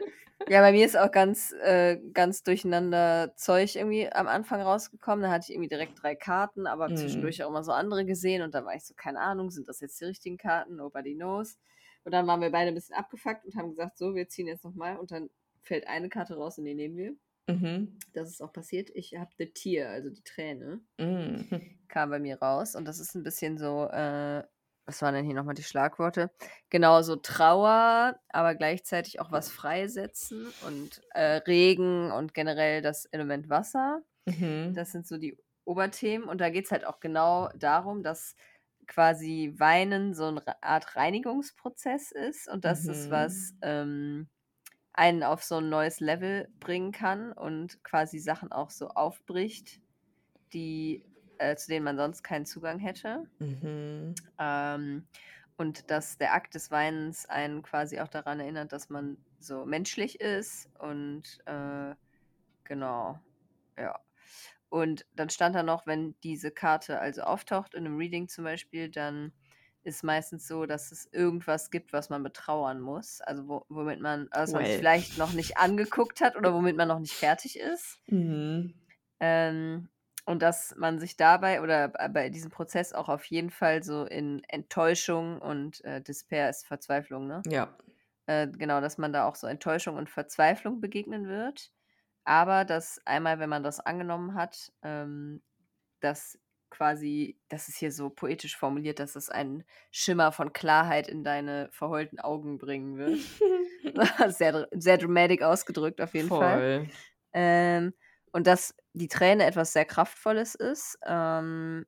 [0.50, 5.24] ja, bei mir ist auch ganz, äh, ganz durcheinander Zeug irgendwie am Anfang rausgekommen.
[5.24, 6.98] Da hatte ich irgendwie direkt drei Karten, aber Mhm.
[6.98, 9.80] zwischendurch auch immer so andere gesehen und da war ich so, keine Ahnung, sind das
[9.80, 10.76] jetzt die richtigen Karten?
[10.76, 11.58] Nobody knows.
[12.04, 14.66] Und dann waren wir beide ein bisschen abgefuckt und haben gesagt, so, wir ziehen jetzt
[14.66, 15.30] nochmal und dann
[15.62, 17.14] fällt eine Karte raus und die nehmen wir.
[17.48, 18.00] Mhm.
[18.14, 18.90] Das ist auch passiert.
[18.94, 21.50] Ich habe The Tear, also die Träne, Mhm.
[21.88, 24.44] kam bei mir raus und das ist ein bisschen so, äh,
[24.86, 26.32] was waren denn hier nochmal die Schlagworte?
[26.70, 33.50] Genau, so Trauer, aber gleichzeitig auch was freisetzen und äh, Regen und generell das Element
[33.50, 34.02] Wasser.
[34.28, 34.78] Mhm.
[34.78, 38.36] Das sind so die Oberthemen und da geht es halt auch genau darum, dass
[38.88, 43.12] quasi Weinen so eine Art Reinigungsprozess ist und es Mhm.
[43.12, 44.30] was ähm,
[44.94, 49.82] einen auf so ein neues Level bringen kann und quasi Sachen auch so aufbricht,
[50.54, 51.04] die
[51.40, 53.28] äh, zu denen man sonst keinen Zugang hätte.
[53.40, 54.16] Mhm.
[54.40, 55.08] Ähm,
[55.58, 60.20] und dass der Akt des Weinens einen quasi auch daran erinnert, dass man so menschlich
[60.20, 61.96] ist und äh,
[62.64, 63.20] genau,
[63.78, 64.00] ja.
[64.70, 68.90] Und dann stand da noch, wenn diese Karte also auftaucht in einem Reading zum Beispiel,
[68.90, 69.32] dann
[69.84, 73.22] ist meistens so, dass es irgendwas gibt, was man betrauern muss.
[73.22, 74.78] Also wo, womit man, was man Well.
[74.78, 78.00] vielleicht noch nicht angeguckt hat oder womit man noch nicht fertig ist.
[78.08, 78.74] Mhm.
[79.20, 79.90] Ähm,
[80.26, 84.42] und dass man sich dabei oder bei diesem Prozess auch auf jeden Fall so in
[84.48, 87.42] Enttäuschung und äh, Despair ist Verzweiflung, ne?
[87.46, 87.76] Ja.
[88.26, 91.72] Äh, genau, dass man da auch so Enttäuschung und Verzweiflung begegnen wird.
[92.24, 95.42] Aber dass einmal, wenn man das angenommen hat, ähm,
[96.00, 96.40] dass
[96.74, 101.70] quasi, das ist hier so poetisch formuliert, dass es einen Schimmer von Klarheit in deine
[101.72, 103.20] verheulten Augen bringen wird.
[104.36, 106.86] sehr, sehr dramatic ausgedrückt auf jeden Fall.
[106.86, 106.90] Voll.
[107.34, 107.94] Ähm,
[108.32, 111.86] und dass die Träne etwas sehr Kraftvolles ist ähm,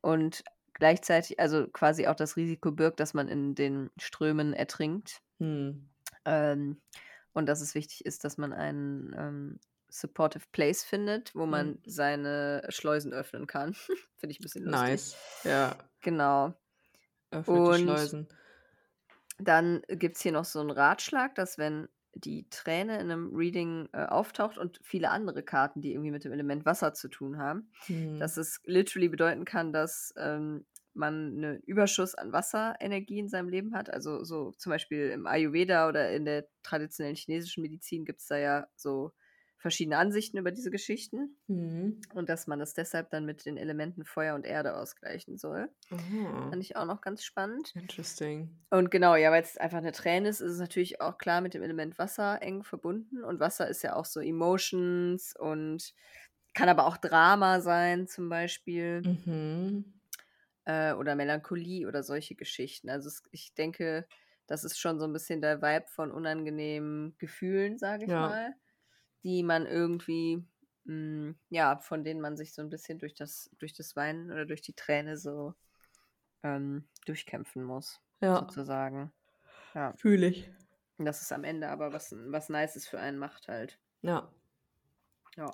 [0.00, 5.20] und gleichzeitig, also quasi auch das Risiko birgt, dass man in den Strömen ertrinkt.
[5.38, 5.90] Hm.
[6.24, 6.80] Ähm,
[7.34, 9.60] und dass es wichtig ist, dass man einen ähm,
[9.92, 11.78] supportive place findet, wo man Mhm.
[11.86, 13.74] seine Schleusen öffnen kann.
[14.16, 14.80] Finde ich ein bisschen lustig.
[14.80, 15.16] Nice.
[15.44, 15.76] Ja.
[16.00, 16.54] Genau.
[17.30, 18.28] Öffnet Und- die Schleusen.
[19.38, 23.88] Dann gibt es hier noch so einen Ratschlag, dass wenn die Träne in einem Reading
[23.92, 27.70] äh, auftaucht und viele andere Karten, die irgendwie mit dem Element Wasser zu tun haben,
[27.86, 28.18] Hm.
[28.18, 33.74] dass es literally bedeuten kann, dass ähm, man einen Überschuss an Wasserenergie in seinem Leben
[33.74, 33.88] hat.
[33.88, 38.36] Also so zum Beispiel im Ayurveda oder in der traditionellen chinesischen Medizin gibt es da
[38.36, 39.12] ja so
[39.62, 42.00] verschiedene Ansichten über diese Geschichten Mhm.
[42.14, 45.70] und dass man das deshalb dann mit den Elementen Feuer und Erde ausgleichen soll.
[45.94, 46.52] Aha.
[46.52, 47.76] Fand ich auch noch ganz spannend.
[47.76, 48.64] Interesting.
[48.70, 51.54] Und genau, ja, weil es einfach eine Träne ist, ist es natürlich auch klar mit
[51.54, 53.22] dem Element Wasser eng verbunden.
[53.24, 55.94] Und Wasser ist ja auch so Emotions und
[56.54, 59.06] kann aber auch Drama sein, zum Beispiel.
[59.06, 59.84] Mhm.
[60.64, 62.88] Äh, oder Melancholie oder solche Geschichten.
[62.88, 64.06] Also es, ich denke,
[64.46, 68.18] das ist schon so ein bisschen der Vibe von unangenehmen Gefühlen, sage ich Ja.
[68.18, 68.54] mal,
[69.24, 70.44] die man irgendwie,
[70.84, 74.46] mh, ja, von denen man sich so ein bisschen durch das, durch das Weinen oder
[74.46, 75.54] durch die Träne so
[76.42, 79.12] ähm, durchkämpfen muss, Ja, sozusagen.
[79.74, 79.96] Ja.
[79.96, 80.50] fühle ich.
[80.96, 83.78] Und dass es am Ende aber was, was Nices für einen macht halt.
[84.02, 84.30] Ja.
[85.36, 85.52] Ja.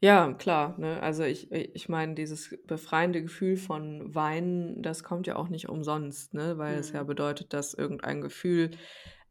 [0.00, 0.76] Ja, klar.
[0.78, 1.00] Ne?
[1.00, 6.34] Also ich, ich meine, dieses befreiende Gefühl von Weinen, das kommt ja auch nicht umsonst,
[6.34, 6.58] ne?
[6.58, 7.04] weil es ja Mhm.
[7.04, 8.72] bedeutet, dass irgendein Gefühl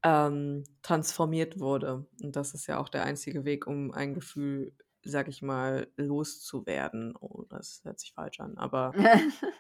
[0.04, 2.08] ähm, transformiert wurde.
[2.22, 7.16] Und das ist ja auch der einzige Weg, um ein Gefühl, sag ich mal, loszuwerden.
[7.20, 8.94] Oh, das hört sich falsch an, aber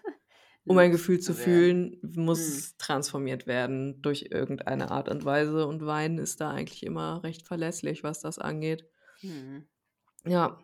[0.65, 2.47] um ein Gefühl zu fühlen, muss Mhm.
[2.47, 5.65] es transformiert werden durch irgendeine Art und Weise.
[5.67, 8.85] Und Weinen ist da eigentlich immer recht verlässlich, was das angeht.
[9.23, 9.67] Mhm.
[10.25, 10.63] Ja,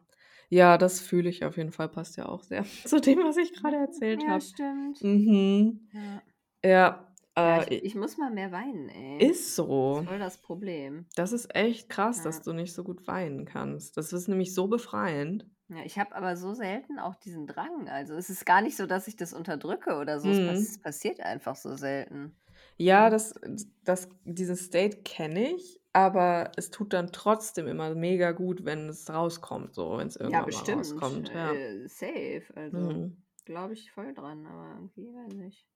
[0.50, 1.90] ja, das fühle ich auf jeden Fall.
[1.90, 4.46] Passt ja auch sehr zu dem, was ich gerade erzählt Ja, habe.
[4.48, 5.00] stimmt.
[5.02, 5.90] Mhm.
[5.92, 6.24] Ja.
[6.64, 9.28] Ja, Ja, äh, ich, ich muss mal mehr weinen, ey.
[9.28, 10.02] ist so.
[10.06, 11.06] Voll das Problem.
[11.16, 12.24] Das ist echt krass, Ja.
[12.26, 13.96] dass du nicht so gut weinen kannst.
[13.98, 15.50] Das ist nämlich so befreiend.
[15.70, 17.90] Ja, ich habe aber so selten auch diesen Drang.
[17.90, 20.30] Also es ist gar nicht so, dass ich das unterdrücke oder so.
[20.30, 20.50] Es Mhm.
[20.50, 22.36] Es passiert einfach so selten.
[22.78, 23.34] Ja, das,
[23.84, 29.10] das, diesen State kenne ich, aber es tut dann trotzdem immer mega gut, wenn es
[29.10, 30.78] rauskommt, so, wenn es Ja, irgendwann mal bestimmt.
[30.80, 31.30] rauskommt.
[31.34, 31.54] Ja.
[31.54, 32.44] Äh, safe.
[32.56, 33.24] Also Mhm.
[33.46, 35.68] glaube ich voll dran, aber irgendwie weiß nicht.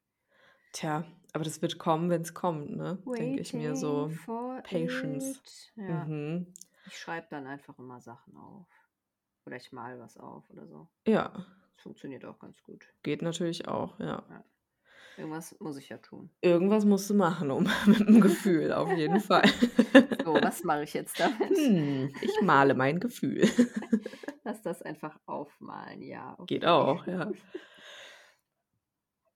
[0.71, 1.03] Tja,
[1.33, 2.97] aber das wird kommen, wenn es kommt, ne?
[3.17, 4.11] Denke ich mir so.
[4.63, 5.41] Patience.
[5.75, 6.05] Ja.
[6.05, 6.53] Mhm.
[6.87, 8.67] Ich schreibe dann einfach immer Sachen auf.
[9.45, 10.87] Oder ich mal was auf oder so.
[11.07, 11.31] Ja,
[11.75, 12.85] Das funktioniert auch ganz gut.
[13.03, 14.23] geht natürlich auch, ja.
[15.17, 16.29] Irgendwas muss ich ja tun.
[16.41, 19.47] Irgendwas musst du machen, um mit dem Gefühl, auf jeden Fall.
[20.23, 21.49] So, was mache ich jetzt damit?
[21.57, 23.41] Hm, ich male mein Gefühl.
[24.43, 26.35] Lass das einfach aufmalen, ja.
[26.47, 26.67] Geht okay.
[26.71, 27.31] auch, ja.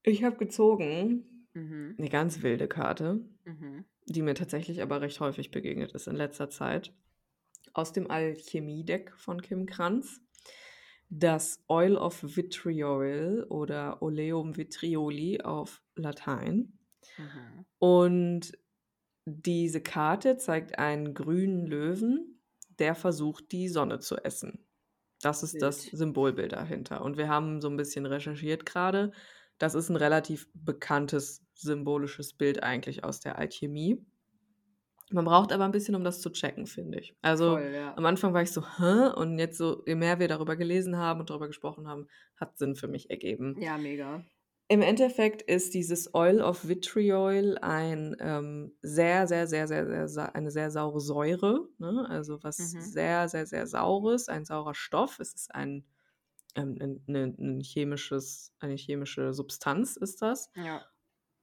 [0.05, 1.95] Ich habe gezogen Mhm.
[1.97, 3.85] eine ganz wilde Karte, Mhm.
[4.05, 6.93] die mir tatsächlich aber recht häufig begegnet ist in letzter Zeit.
[7.73, 10.21] Aus dem Alchemie-Deck von Kim Kranz.
[11.09, 16.77] Das Oil of Vitriol oder Oleum Vitrioli auf Latein.
[17.17, 17.65] Mhm.
[17.79, 18.51] Und
[19.25, 22.41] diese Karte zeigt einen grünen Löwen,
[22.79, 24.65] der versucht, die Sonne zu essen.
[25.21, 25.97] Das ist das Wild.
[25.97, 27.01] Symbolbild dahinter.
[27.01, 29.11] Und wir haben so ein bisschen recherchiert gerade.
[29.57, 34.05] Das ist ein relativ bekanntes symbolisches Bild eigentlich aus der Alchemie.
[35.11, 37.15] Man braucht aber ein bisschen, um das zu checken, finde ich.
[37.21, 37.95] Also Voll, ja.
[37.95, 39.11] am Anfang war ich so, hä?
[39.15, 42.75] Und jetzt so, je mehr wir darüber gelesen haben und darüber gesprochen haben, hat Sinn
[42.75, 43.55] für mich ergeben.
[43.61, 44.23] Ja, mega.
[44.67, 50.49] Im Endeffekt ist dieses Oil of Vitriol ein ähm, sehr, sehr, sehr, sehr, sehr, eine
[50.49, 52.07] sehr saure Säure, ne?
[52.09, 52.81] also was Mhm.
[52.81, 55.19] sehr, sehr, sehr saures, ein saurer Stoff.
[55.19, 55.85] Es ist ein
[56.55, 60.49] ähm, 'nen 'nen 'nen chemisches eine chemische Substanz ist das.
[60.55, 60.91] Ja.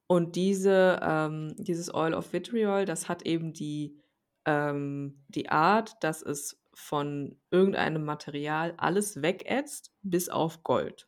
[0.07, 4.01] Und diese ähm, dieses Oil of Vitriol, das hat eben die
[4.45, 11.07] ähm, die Art, dass es von irgendeinem Material alles wegätzt, bis auf Gold.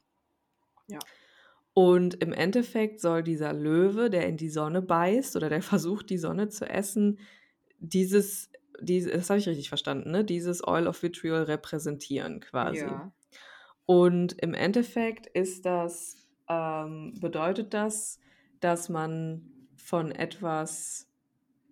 [0.87, 1.05] Ja.
[1.73, 6.17] Und im Endeffekt soll dieser Löwe, der in die Sonne beißt oder der versucht, die
[6.17, 7.19] Sonne zu essen,
[7.79, 8.49] dieses
[8.81, 10.25] diese das habe ich richtig verstanden, ne?
[10.25, 13.03] Dieses Oil of Vitriol repräsentieren quasi.
[13.03, 13.11] Ja.
[13.85, 16.17] Und im Endeffekt ist das
[16.49, 18.19] ähm, bedeutet das,
[18.59, 21.11] dass man von etwas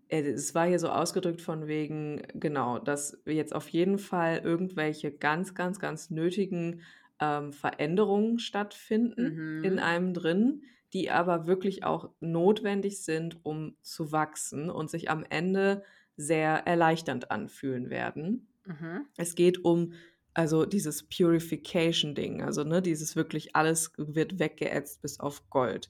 [0.09, 5.11] äh, es war hier so ausgedrückt von wegen genau, dass jetzt auf jeden Fall irgendwelche
[5.11, 6.81] ganz, ganz, ganz nötigen,
[7.19, 9.79] ähm, Veränderungen stattfinden in Mhm.
[9.79, 15.83] einem drin, die aber wirklich auch notwendig sind, um zu wachsen und sich am Ende
[16.17, 18.49] sehr erleichternd anfühlen werden.
[18.65, 19.07] Mhm.
[19.17, 19.93] Es geht um
[20.33, 25.89] also dieses Purification-Ding, also, ne, dieses wirklich alles wird weggeätzt bis auf Gold.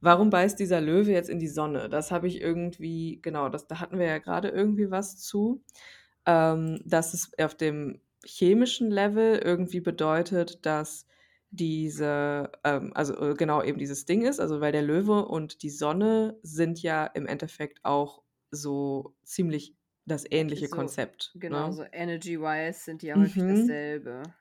[0.00, 1.88] Warum beißt dieser Löwe jetzt in die Sonne?
[1.88, 5.62] Das habe ich irgendwie genau, das da hatten wir ja grade irgendwie was zu,
[6.26, 11.06] ähm, dass es auf dem chemischen Level irgendwie bedeutet, dass
[11.50, 15.70] diese ähm, also, äh, genau eben dieses Ding ist, also, weil der Löwe und die
[15.70, 19.74] Sonne sind ja im Endeffekt auch so ziemlich
[20.06, 21.72] das ähnliche So Konzept, genau, ne?
[21.72, 23.44] so energy-wise sind die ja häufig Mhm.
[23.44, 24.34] dasselbe.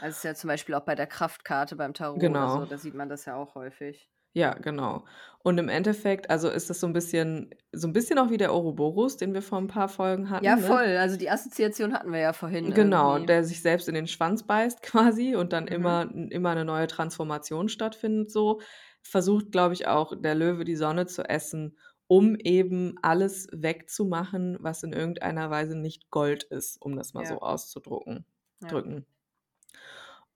[0.00, 2.66] Also, ist ja zum Beispiel auch bei der Kraftkarte beim Tarot oder so, Genau.
[2.66, 4.06] da sieht man das ja auch häufig.
[4.36, 5.04] Ja, genau.
[5.42, 8.52] Und im Endeffekt, also, ist das so 'n bisschen so 'n bisschen auch wie der
[8.52, 10.78] Ouroboros, den wir vor 'n paar Folgen hatten, Ja, ne?
[10.78, 10.96] voll.
[10.96, 13.28] Also, die Assoziation hatten wir ja vorhin Genau, irgendwie.
[13.28, 15.68] der sich selbst in den Schwanz beißt quasi und dann Mhm.
[15.68, 18.60] immer immer 'ne neue Transformation stattfindet so.
[19.02, 21.78] Versucht, glaube ich, auch der Löwe die Sonne zu essen,
[22.08, 27.38] um eben alles wegzumachen, was in irgendeiner Weise nicht Gold ist, um das mal so
[27.38, 27.40] Ja.
[27.40, 28.26] auszudrucken
[28.60, 28.78] Ja.
[28.78, 29.06] drücken.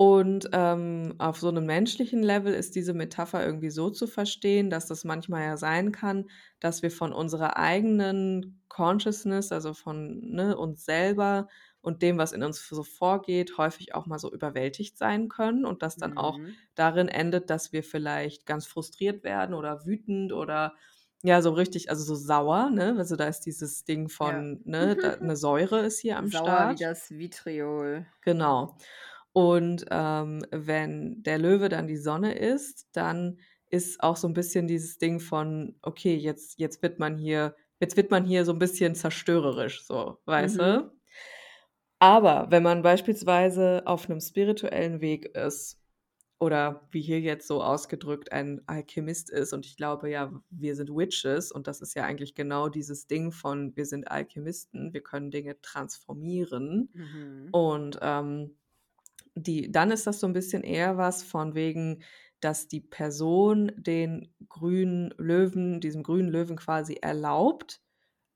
[0.01, 4.87] Und, ähm, auf so 'nem menschlichen Level ist diese Metapher irgendwie so zu verstehen, dass
[4.87, 6.25] das manchmal ja sein kann,
[6.61, 11.49] dass wir von unserer eigenen Consciousness, also, von, ne, uns selber
[11.83, 15.83] und dem, was in uns so vorgeht, häufig auch mal so überwältigt sein können und
[15.83, 16.63] das dann auch Mhm.
[16.75, 20.75] darin endet, dass wir vielleicht ganz frustriert werden oder wütend oder
[21.23, 22.97] ja, so richtig also, so sauer, ne?
[22.99, 24.43] Also, da ist dieses Ding Ja.
[24.43, 26.79] von, ne, da 'ne Säure ist hier am Sauer wie Start.
[26.79, 28.07] das Vitriol.
[28.25, 28.77] Genau.
[29.33, 33.39] Und, ähm, wenn der Löwe dann die Sonne ist, dann
[33.71, 37.97] ist auch so 'n bisschen dieses Ding von: „Okay, jetzt jetzt wird man hier jetzt
[37.97, 40.63] wird man hier so 'n bisschen zerstörerisch“, so, weißt Mhm.
[40.63, 40.93] du?
[42.03, 45.82] Aber wenn man beispielsweise auf 'nem spirituellen Weg ist
[46.43, 50.91] oder wie hier jetzt so ausgedrückt ein Alchemist ist und ich glaube ja, wir sind
[50.91, 55.31] Witches und das ist ja eigentlich genau dieses Ding von: Wir sind Alchemisten, wir können
[55.31, 56.95] Dinge transformieren.
[56.95, 57.53] Mhm.
[57.53, 58.57] Und, ähm,
[59.37, 62.03] die dann ist das so 'n bisschen eher was von wegen,
[62.41, 67.83] dass die Person den grünen Löwen diesem grünen Löwen quasi erlaubt,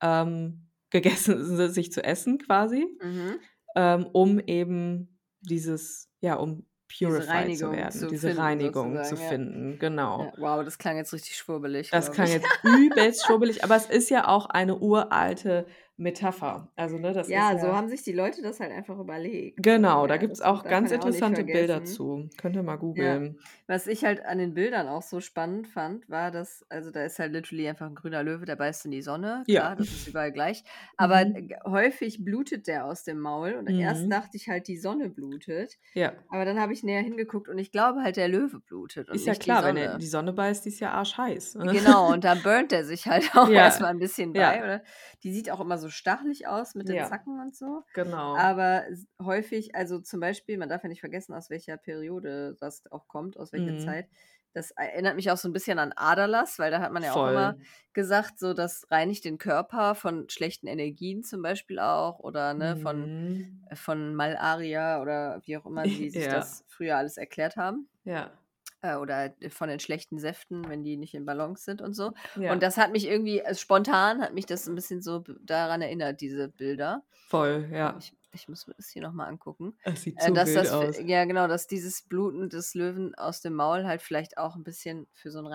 [0.02, 3.46] ähm, gegessen si sich zu essen quasi, Mhm.
[3.76, 8.96] ähm, um eben dieses ja, um Diese purified zu Reinigung werden, zu diese finden Reinigung
[8.96, 9.28] zu sozusagen, ja.
[9.28, 10.22] finden, genau.
[10.24, 14.10] Ja, wow, das klang jetzt richtig schwurbelig, Das klang jetzt übelst schwurbelig, aber es ist
[14.10, 15.66] ja auch eine uralte
[15.98, 16.72] Metapher.
[16.76, 19.58] Also, ne, das ist Ja, so ja haben sich die Leute das halt einfach überlegt,
[19.58, 22.28] Genau, da ja, gibt's das auch darf ganz man auch interessante Bilder zu.
[22.36, 23.16] Könnt ihr mal Ja.
[23.16, 23.38] googeln.
[23.66, 27.18] Was ich halt an den Bildern auch so spannend fand, war, dass also, da ist
[27.18, 29.44] halt literally einfach 'n grüner Löwe, der beißt in die Sonne.
[29.46, 29.66] Ja.
[29.66, 30.64] Klar, das ist überall gleich.
[30.96, 31.46] Aber Mhm.
[31.66, 34.12] häufig blutet der aus dem Maul und erst Mhm.
[34.12, 35.78] dachte ich halt, die Sonne blutet.
[35.94, 36.26] Ja.
[36.28, 39.34] Aber dann habe ich näher hingeguckt und ich glaube halt, der Löwe blutet Ist ja
[39.36, 41.56] klar, wenn er die Sonne beißt, die ist ja arschheiß?
[41.70, 43.56] Genau, und dann burnt er sich halt auch Ja.
[43.56, 44.62] erst mal 'n bisschen bei, Ja.
[44.62, 44.84] oder?
[45.24, 47.04] Die sieht auch immer so stachelig aus mit den Ja.
[47.04, 47.82] Zacken und so.
[47.94, 48.56] Genau.
[48.58, 48.84] Aber
[49.22, 53.38] häufig also, zum Beispiel, man darf ja nicht vergessen, aus welcher Periode das auch kommt,
[53.38, 53.76] aus welcher Mhm.
[53.76, 54.08] Zeit.
[54.52, 57.24] Das erinnert mich auch so 'n bisschen an Aderlass, weil da hat man ja auch
[57.26, 57.66] immer Voll.
[57.92, 63.12] gesagt, so, das reinigt den Körper von schlechten Energien zum Beispiel auch oder, ne, von
[63.16, 63.66] Mhm.
[63.70, 66.28] äh, von Malaria oder wie auch immer sie sich Ja.
[66.28, 67.88] das früher alles erklärt haben.
[68.06, 68.38] Ja.
[68.82, 72.12] Äh, oder von den schlechten Säften, wenn die nicht in Balance sind und so.
[72.34, 72.52] Ja.
[72.52, 76.20] Und das hat mich irgendwie also, spontan hat mich das 'n bisschen so daran erinnert,
[76.20, 77.04] diese Bilder.
[77.28, 78.06] Voll, ja.
[78.10, 79.76] Ich ich muss mir das hier noch mal angucken.
[79.84, 81.02] Es sieht Äh, zu dass wild das aus.
[81.02, 85.08] ja, genau, dass dieses Bluten des Löwen aus dem Maul halt vielleicht auch 'n bisschen
[85.14, 85.46] für so 'n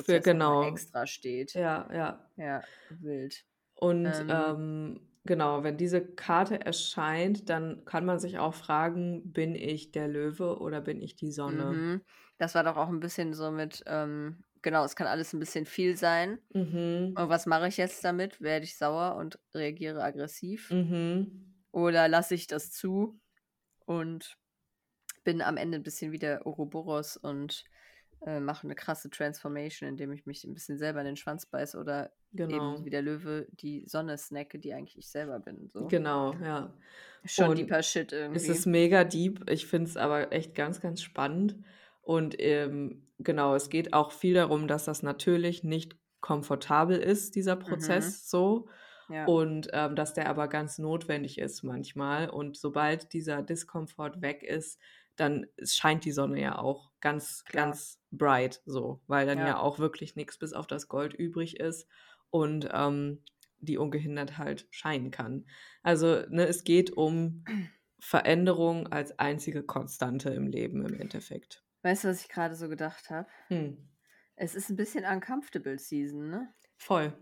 [0.00, 0.62] Für Reinigungsprozess mal genau.
[0.62, 1.54] extra steht.
[1.54, 2.30] Ja, ja.
[2.36, 3.44] Ja, wild.
[3.76, 9.54] Und, Ähm ähm, genau, wenn diese Karte erscheint, dann kann man sich auch fragen: „Bin
[9.54, 12.02] ich der Löwe oder bin ich die Sonne?“ Mhm.
[12.40, 15.66] Das war doch auch 'n bisschen so mit, ähm genau, es kann alles 'n bisschen
[15.66, 16.38] viel sein.
[16.54, 17.16] Mhm.
[17.16, 18.40] Und was mache ich jetzt damit?
[18.40, 20.70] Werde ich sauer und reagiere aggressiv?
[20.70, 21.58] Mhm.
[21.72, 23.20] Oder lasse ich das zu
[23.86, 24.38] und
[25.24, 27.66] bin am Ende ein bisschen wie der Ouroboros und
[28.22, 31.78] äh, mache eine krasse Transformation, indem ich mich ein bisschen selber in den Schwanz beiße
[31.78, 32.78] oder Genau.
[32.78, 35.70] eben wie der Löwe die Sonne snacke, die eigentlich ich selber bin.
[35.72, 35.92] So.
[35.92, 36.74] Genau, ja.
[37.24, 38.50] Schon Und deeper Shit Es irgendwie.
[38.50, 39.50] ist mega deep.
[39.50, 41.56] Ich finde es aber echt ganz, ganz spannend.
[42.08, 47.54] Und ähm, genau, es geht auch viel darum, dass das natürlich nicht komfortabel ist, dieser
[47.66, 48.16] Mhm.
[48.16, 48.68] Prozess so.
[49.08, 52.30] ja, Und ähm, dass der aber ganz notwendig ist manchmal.
[52.30, 54.80] Und sobald dieser Diskomfort weg ist,
[55.16, 57.78] dann scheint die Sonne ja auch ganz, Klar.
[57.78, 59.58] ganz bright so, weil dann ja, Ja.
[59.58, 61.88] auch wirklich nichts bis auf das Gold übrig ist
[62.30, 63.22] und ähm,
[63.58, 65.46] die ungehindert halt scheinen kann.
[65.82, 67.44] Also ne, es geht um
[68.00, 71.64] Veränderung als einzige Konstante im Leben im Endeffekt.
[71.82, 73.28] Weißt du, was ich gerade so gedacht habe?
[73.48, 73.76] Hm.
[74.36, 76.52] Es ist ein bisschen uncomfortable Season, ne?
[76.76, 77.12] Voll.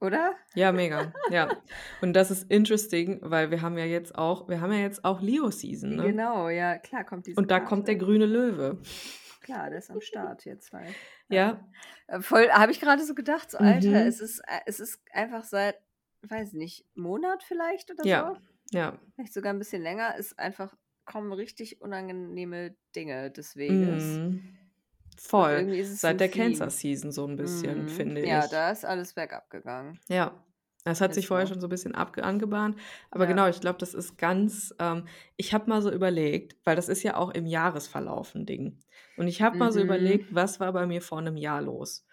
[0.00, 0.34] Oder?
[0.54, 1.14] Ja, mega.
[1.30, 1.56] Ja.
[2.02, 5.22] Und das ist interesting, weil wir haben ja jetzt auch, wir haben ja jetzt auch
[5.22, 6.02] Leo-Season, ne?
[6.02, 7.68] Genau, ja, klar kommt diese Und da Karte.
[7.70, 8.82] kommt der grüne Löwe.
[9.40, 10.94] Klar, der ist am Start jetzt halt.
[11.28, 11.66] Ja,
[12.08, 13.94] Äh, Voll, habe ich gerade so gedacht, so, Alter, Mhm.
[13.94, 15.76] es ist, äh, es ist einfach seit,
[16.22, 18.34] weiß nicht, Monat vielleicht oder Ja.
[18.34, 18.76] so.
[18.76, 18.98] ja.
[19.14, 20.76] Vielleicht sogar ein bisschen länger, ist einfach,
[21.06, 24.18] kommen richtig unangenehme Dinge des Weges.
[24.18, 24.56] Mhm.
[25.18, 25.82] Voll.
[25.84, 26.46] Seit der Theme.
[26.50, 27.88] Cancer-Season so ein bisschen, Mhm.
[27.88, 28.28] finde ich.
[28.28, 29.98] Ja, da ist alles bergab gegangen.
[30.08, 30.32] Ja.
[30.84, 31.54] Das hat Ist sich vorher so.
[31.54, 32.78] schon so ein bisschen angebahnt.
[33.10, 33.30] Aber Ja.
[33.30, 34.72] genau, ich glaube, das ist ganz.
[34.78, 38.78] Ähm, ich habe mal so überlegt, weil das ist ja auch im Jahresverlauf ein Ding.
[39.16, 39.86] Und ich habe mal so Mhm.
[39.86, 42.06] überlegt, was war bei mir vor einem Jahr los?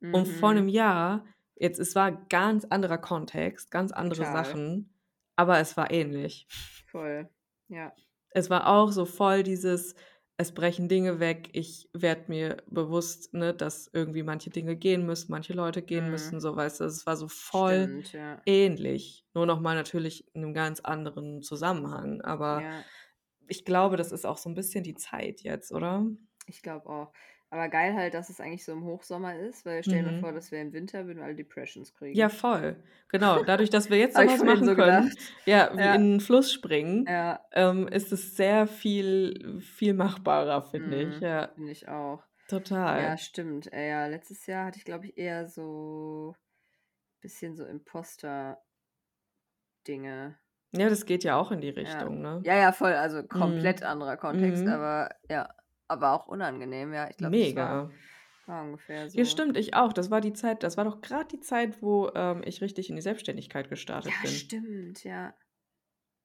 [0.00, 0.68] Und vor einem Mhm.
[0.70, 1.24] Jahr,
[1.56, 4.44] jetzt, es war ganz anderer Kontext, ganz andere Total.
[4.44, 4.92] Sachen,
[5.34, 6.46] aber es war ähnlich.
[6.86, 7.28] Voll.
[7.68, 7.92] Ja.
[8.38, 9.94] Es war auch so voll dieses,
[10.36, 15.30] es brechen Dinge weg, ich werde mir bewusst, ne, dass irgendwie manche Dinge gehen müssen,
[15.32, 16.08] manche Leute gehen Mhm.
[16.10, 18.46] müssen, so weißt du, es war so voll Stimmt, ja.
[18.46, 22.90] ähnlich, nur nochmal natürlich in einem ganz anderen Zusammenhang, aber ja.
[23.48, 26.06] ich glaube, das ist auch so ein bisschen die Zeit jetzt, oder?
[26.46, 27.12] Ich glaube auch.
[27.50, 30.14] Aber geil halt, dass es eigentlich so im Hochsommer ist, weil stell dir Mhm.
[30.14, 32.14] vor, das wäre im Winter, würden wir alle Depressions kriegen.
[32.14, 32.82] Ja, voll.
[33.08, 35.94] Genau, dadurch, dass wir jetzt ich sowas machen so können, ja, wie Ja.
[35.94, 41.20] in einen Fluss springen, Ja, ähm, ist es sehr viel, viel machbarer, finde ich.
[41.20, 41.20] Mhm.
[41.20, 42.24] Ja, finde ich auch.
[42.48, 42.96] total.
[42.96, 43.72] Ja, stimmt.
[43.72, 46.36] Äh, ja, letztes Jahr hatte ich, glaube ich, eher so
[47.20, 48.62] bisschen so Imposter-Dinge.
[50.72, 52.08] Ja, das geht ja auch in die Ja.
[52.08, 52.44] Richtung, ne?
[52.44, 52.92] ja, ja, voll.
[52.94, 53.82] Also komplett Mhm.
[53.82, 54.68] anderer Kontext, Mhm.
[54.68, 55.48] aber ja,
[55.88, 56.92] aber auch unangenehm.
[56.92, 57.90] Ja, ich war, Mega.
[58.46, 59.18] war ungefähr so.
[59.18, 59.92] Ja, stimmt, ich auch.
[59.92, 62.96] Das war die Zeit, das war doch gerade die Zeit, wo ähm, ich richtig in
[62.96, 64.30] die Selbstständigkeit gestartet Ja, bin.
[64.30, 65.34] stimmt, ja.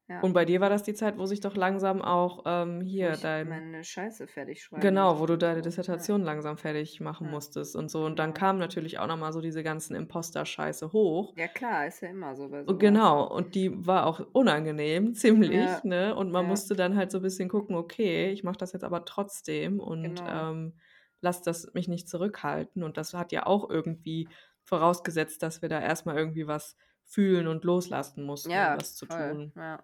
[0.09, 0.19] Ja.
[0.19, 3.21] Und bei dir war das die Zeit, wo sich doch langsam auch ähm, hier ich
[3.21, 3.47] dein.
[3.47, 5.57] meine Scheiße fertig schreiben Genau, wo du deine so.
[5.59, 5.61] Ja.
[5.63, 7.31] Dissertation langsam fertig machen Ja.
[7.31, 8.03] musstest und so.
[8.05, 8.39] Und dann Genau.
[8.39, 11.33] kam natürlich auch nochmal so diese ganzen Imposter-Scheiße hoch.
[11.37, 12.79] Ja, klar, ist ja immer so bei sowas.
[12.79, 16.13] Genau, und die war auch unangenehm, ziemlich, ne?
[16.15, 19.05] Und man musste dann halt so ein bisschen gucken, okay, ich mache das jetzt aber
[19.05, 20.51] trotzdem und genau.
[20.51, 20.73] ähm,
[21.21, 22.83] lass das mich nicht zurückhalten.
[22.83, 24.27] Und das hat ja auch irgendwie
[24.63, 26.75] vorausgesetzt, dass wir da erstmal irgendwie was
[27.05, 29.53] fühlen und loslassen mussten, um was zu tun.
[29.55, 29.83] Ja,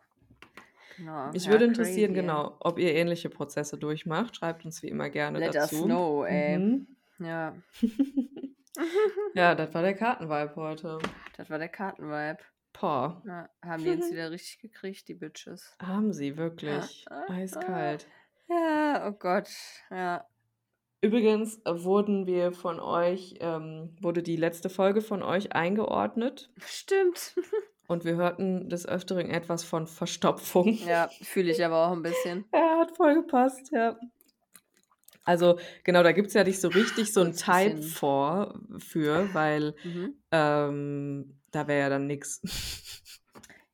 [0.97, 1.31] genau.
[1.31, 2.21] Mich Ja, würde interessieren, crazy.
[2.21, 4.35] genau, ob ihr ähnliche Prozesse durchmacht.
[4.35, 5.85] Schreibt uns wie immer gerne Let us dazu.
[5.85, 6.57] know, ey.
[6.57, 6.87] Mhm.
[7.19, 7.55] Ja.
[9.33, 10.99] Ja, das war der Kartenvibe heute.
[11.35, 12.37] Das war der Kartenvibe.
[12.79, 15.75] Boah, Ja, haben die jetzt wieder richtig gekriegt, die Bitches.
[15.81, 17.05] haben sie wirklich.
[17.27, 18.07] Eiskalt.
[18.47, 19.49] Ja, oh Gott.
[19.89, 20.25] Ja.
[21.01, 27.35] Übrigens wurden wir von euch, ähm, wurde die letzte Folge von euch eingeordnet Stimmt.
[27.89, 30.67] Und wir hörten des Öfteren etwas von Verstopfung.
[30.87, 32.45] Ja, fühle ich aber auch ein bisschen.
[32.53, 33.97] Ja, hat voll gepasst, ja.
[35.25, 37.91] Also, genau, da gibt es ja nicht so richtig so ein Type bisschen.
[37.91, 40.13] vor für, weil Mhm.
[40.31, 42.41] ähm, da wäre ja dann nichts.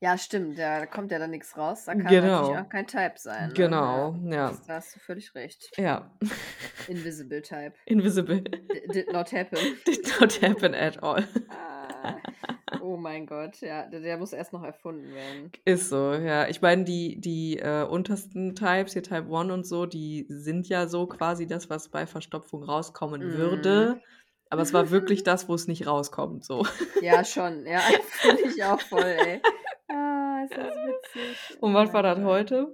[0.01, 0.57] Ja, stimmt.
[0.57, 1.85] Ja, da kommt ja dann nichts raus.
[1.85, 2.55] Da kann natürlich Genau.
[2.59, 3.47] auch kein Type sein.
[3.49, 3.53] Ne?
[3.53, 5.71] Genau, Ja, da hast du völlig recht.
[5.77, 6.11] Ja,
[6.87, 7.73] Invisible Type.
[7.85, 8.41] invisible.
[8.41, 9.57] D did not happen.
[9.85, 11.23] Did not happen at all.
[11.49, 12.17] Ah.
[12.81, 15.51] Oh mein Gott, ja, der, der muss erst noch erfunden werden.
[15.65, 16.47] Ist so, ja.
[16.47, 20.87] Ich meine, die, die äh, untersten Types, hier Type 1 und so, die sind ja
[20.87, 23.33] so quasi das, was bei Verstopfung rauskommen Mm.
[23.33, 24.01] würde.
[24.49, 26.65] Aber es war wirklich das, wo es nicht rauskommt, so.
[27.01, 29.41] Ja, schon, ja, finde ich auch voll, ey.
[29.87, 30.75] Ah, ist das
[31.15, 31.57] witzig.
[31.61, 32.73] Und was war das heute?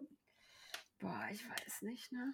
[1.00, 2.34] Boah, ich weiß nicht, ne?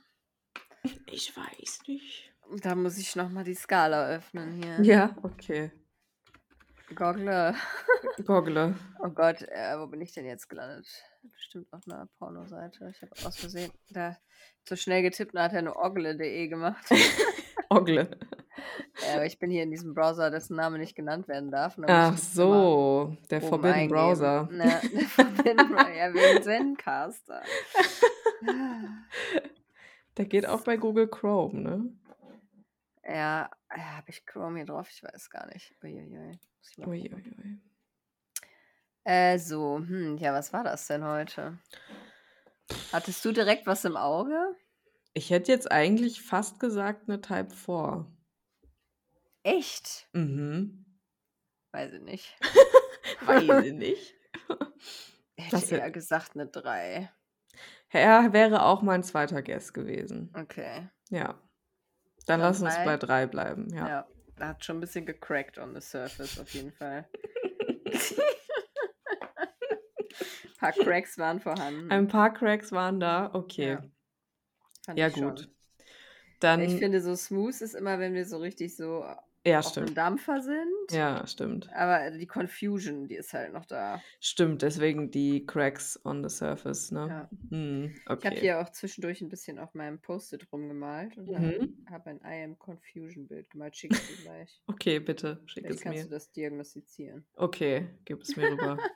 [1.07, 2.33] Ich weiß nicht.
[2.61, 4.81] Da muss ich nochmal die Skala öffnen hier.
[4.83, 5.71] Ja, okay.
[6.95, 7.53] Goggle.
[8.25, 8.75] Goggle.
[9.03, 10.87] Oh Gott, äh, wo bin ich denn jetzt gelandet?
[11.33, 12.89] Bestimmt auf einer Pornoseite.
[12.89, 14.17] Ich habe aus Versehen da
[14.63, 16.85] zu schnell getippt und hat er nur ogle.de gemacht.
[17.69, 18.09] Ogle.
[19.05, 21.77] Ja, aber ich bin hier in diesem Browser, dessen Name nicht genannt werden darf.
[21.77, 23.93] muss Ach so, der Forbidden eingeben.
[23.95, 24.49] Browser.
[24.51, 25.93] Ne, der Forbidden Browser.
[25.93, 27.43] Ja, wegen Zencaster.
[30.17, 31.93] Der geht auch bei Google Chrome, ne?
[33.07, 34.89] Ja, äh, habe ich Chrome hier drauf?
[34.91, 35.75] Ich weiß gar nicht.
[35.83, 36.39] Uiuiui.
[36.75, 37.33] Muss ich mal gucken.
[37.39, 37.61] Uiuiui.
[39.03, 41.57] Äh, so, hm, ja, was war das denn heute?
[42.91, 44.55] Hattest du direkt was im Auge?
[45.13, 48.05] Ich hätte jetzt eigentlich fast gesagt eine Type 4.
[49.43, 50.09] Echt?
[50.11, 50.85] Mhm.
[51.71, 52.37] Weiß ich nicht.
[53.21, 54.13] Weiß ich nicht.
[55.37, 57.09] Hätte Das eher gesagt eine 3.
[57.89, 60.33] Er wäre auch mein zweiter Guess gewesen.
[60.35, 60.89] Okay.
[61.09, 61.41] Ja.
[62.25, 62.85] Dann Dann lass uns drei.
[62.85, 63.73] bei drei bleiben.
[63.73, 63.87] Ja.
[63.87, 64.07] Ja.
[64.37, 67.07] Da hat schon ein bisschen gecrackt on the surface, auf jeden Fall.
[67.85, 67.91] ein
[70.59, 71.91] paar Cracks waren vorhanden.
[71.91, 73.33] Ein paar Cracks waren da.
[73.33, 73.77] Okay.
[74.87, 75.35] Ja, Ja, ich schon.
[75.35, 75.49] gut.
[76.39, 76.61] Dann.
[76.61, 79.03] Ich finde, so smooth ist immer, wenn wir so richtig so
[79.47, 79.97] ja, auf stimmt.
[79.97, 80.91] Dampfer sind.
[80.91, 81.69] Ja, stimmt.
[81.73, 84.01] Aber die Confusion, die ist halt noch da.
[84.19, 87.07] Stimmt, deswegen die Cracks on the surface, ne?
[87.07, 87.29] Ja.
[87.49, 88.39] Hm, Ich habe okay.
[88.39, 91.85] hier auch zwischendurch ein bisschen auf meinem Post-it rumgemalt und Mhm.
[91.89, 93.75] habe ein I am Confusion Bild gemalt.
[93.75, 94.61] Schick ich dir gleich.
[94.67, 96.03] Okay, bitte, schick Vielleicht es kannst mir.
[96.05, 97.25] du das diagnostizieren.
[97.35, 98.77] Okay, gib es mir rüber.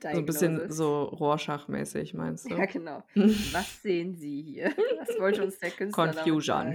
[0.00, 2.54] So ein bisschen so Rorschach-mäßig, meinst du?
[2.56, 3.02] Ja, genau.
[3.52, 4.72] Was sehen Sie hier?
[4.98, 6.74] Was wollte uns der Künstler Confusion.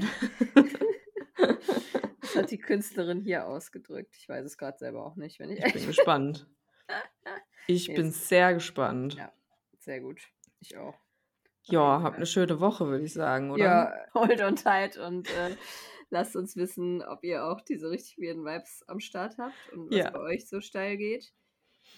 [2.35, 4.15] Hat die Künstlerin hier ausgedrückt?
[4.17, 6.47] Ich weiß es gerade selber auch nicht, wenn ich Ich bin gespannt.
[7.67, 9.15] Ich Nee, bin sehr gespannt.
[9.17, 9.33] Ja.
[9.79, 10.21] Sehr gut.
[10.59, 10.95] Ich auch.
[11.63, 12.15] Ja, habt Fall.
[12.17, 13.63] eine schöne Woche, würde ich sagen, oder?
[13.63, 15.55] Ja, hold on tight und äh,
[16.11, 19.97] lasst uns wissen, ob ihr auch diese richtig weirden Vibes am Start habt und was
[19.97, 20.11] Ja.
[20.11, 21.33] bei euch so steil geht.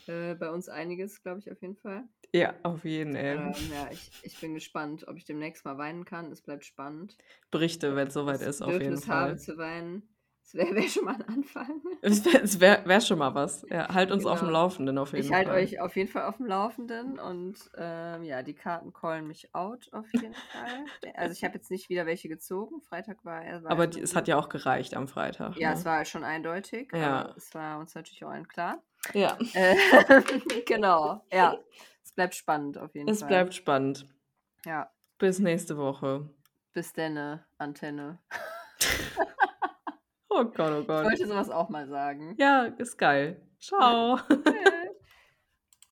[0.08, 2.08] Äh, bei uns einiges, glaube ich, auf jeden Fall.
[2.34, 3.62] Ja, auf jeden Ähm, Fall.
[3.72, 6.32] ja, ich, ich bin gespannt, ob ich demnächst mal weinen kann.
[6.32, 7.18] Es bleibt spannend.
[7.52, 9.40] Berichte, wenn es soweit ist, auf jeden Bedürfnis habe Fall.
[9.40, 10.08] zu weinen.
[10.50, 11.82] Das wäre wär schon mal ein Anfang.
[12.02, 12.24] Es
[12.62, 13.66] wäre wär, schon mal was.
[13.70, 14.60] Ja, halt uns auf dem Genau.
[14.62, 15.40] Laufenden auf jeden Ich Fall.
[15.40, 19.54] halte euch auf jeden Fall auf dem Laufenden und ähm, ja, die Karten callen mich
[19.54, 20.86] out auf jeden Fall.
[21.16, 22.82] Also ich habe jetzt nicht wieder welche gezogen.
[22.82, 23.44] Freitag war.
[23.64, 25.58] War Aber die, es hat ja auch gereicht am Freitag.
[25.58, 25.76] Ja, ne?
[25.76, 26.92] es war schon eindeutig.
[26.94, 27.34] Ja.
[27.36, 28.82] Es war uns natürlich auch allen klar.
[29.14, 29.38] ja.
[29.54, 29.76] Äh,
[30.66, 31.58] genau, ja.
[32.06, 33.28] Es bleibt spannend auf jeden Es Fall.
[33.28, 34.06] bleibt spannend.
[34.66, 36.30] Ja, Bis nächste Woche.
[36.72, 38.20] bis denne, Antenne.
[40.40, 41.04] Oh Gott, oh Ich Gott.
[41.06, 42.36] wollte sowas auch mal sagen.
[42.38, 43.42] Ja, ist geil.
[43.60, 44.18] Ciao.
[44.18, 44.87] Tschüss.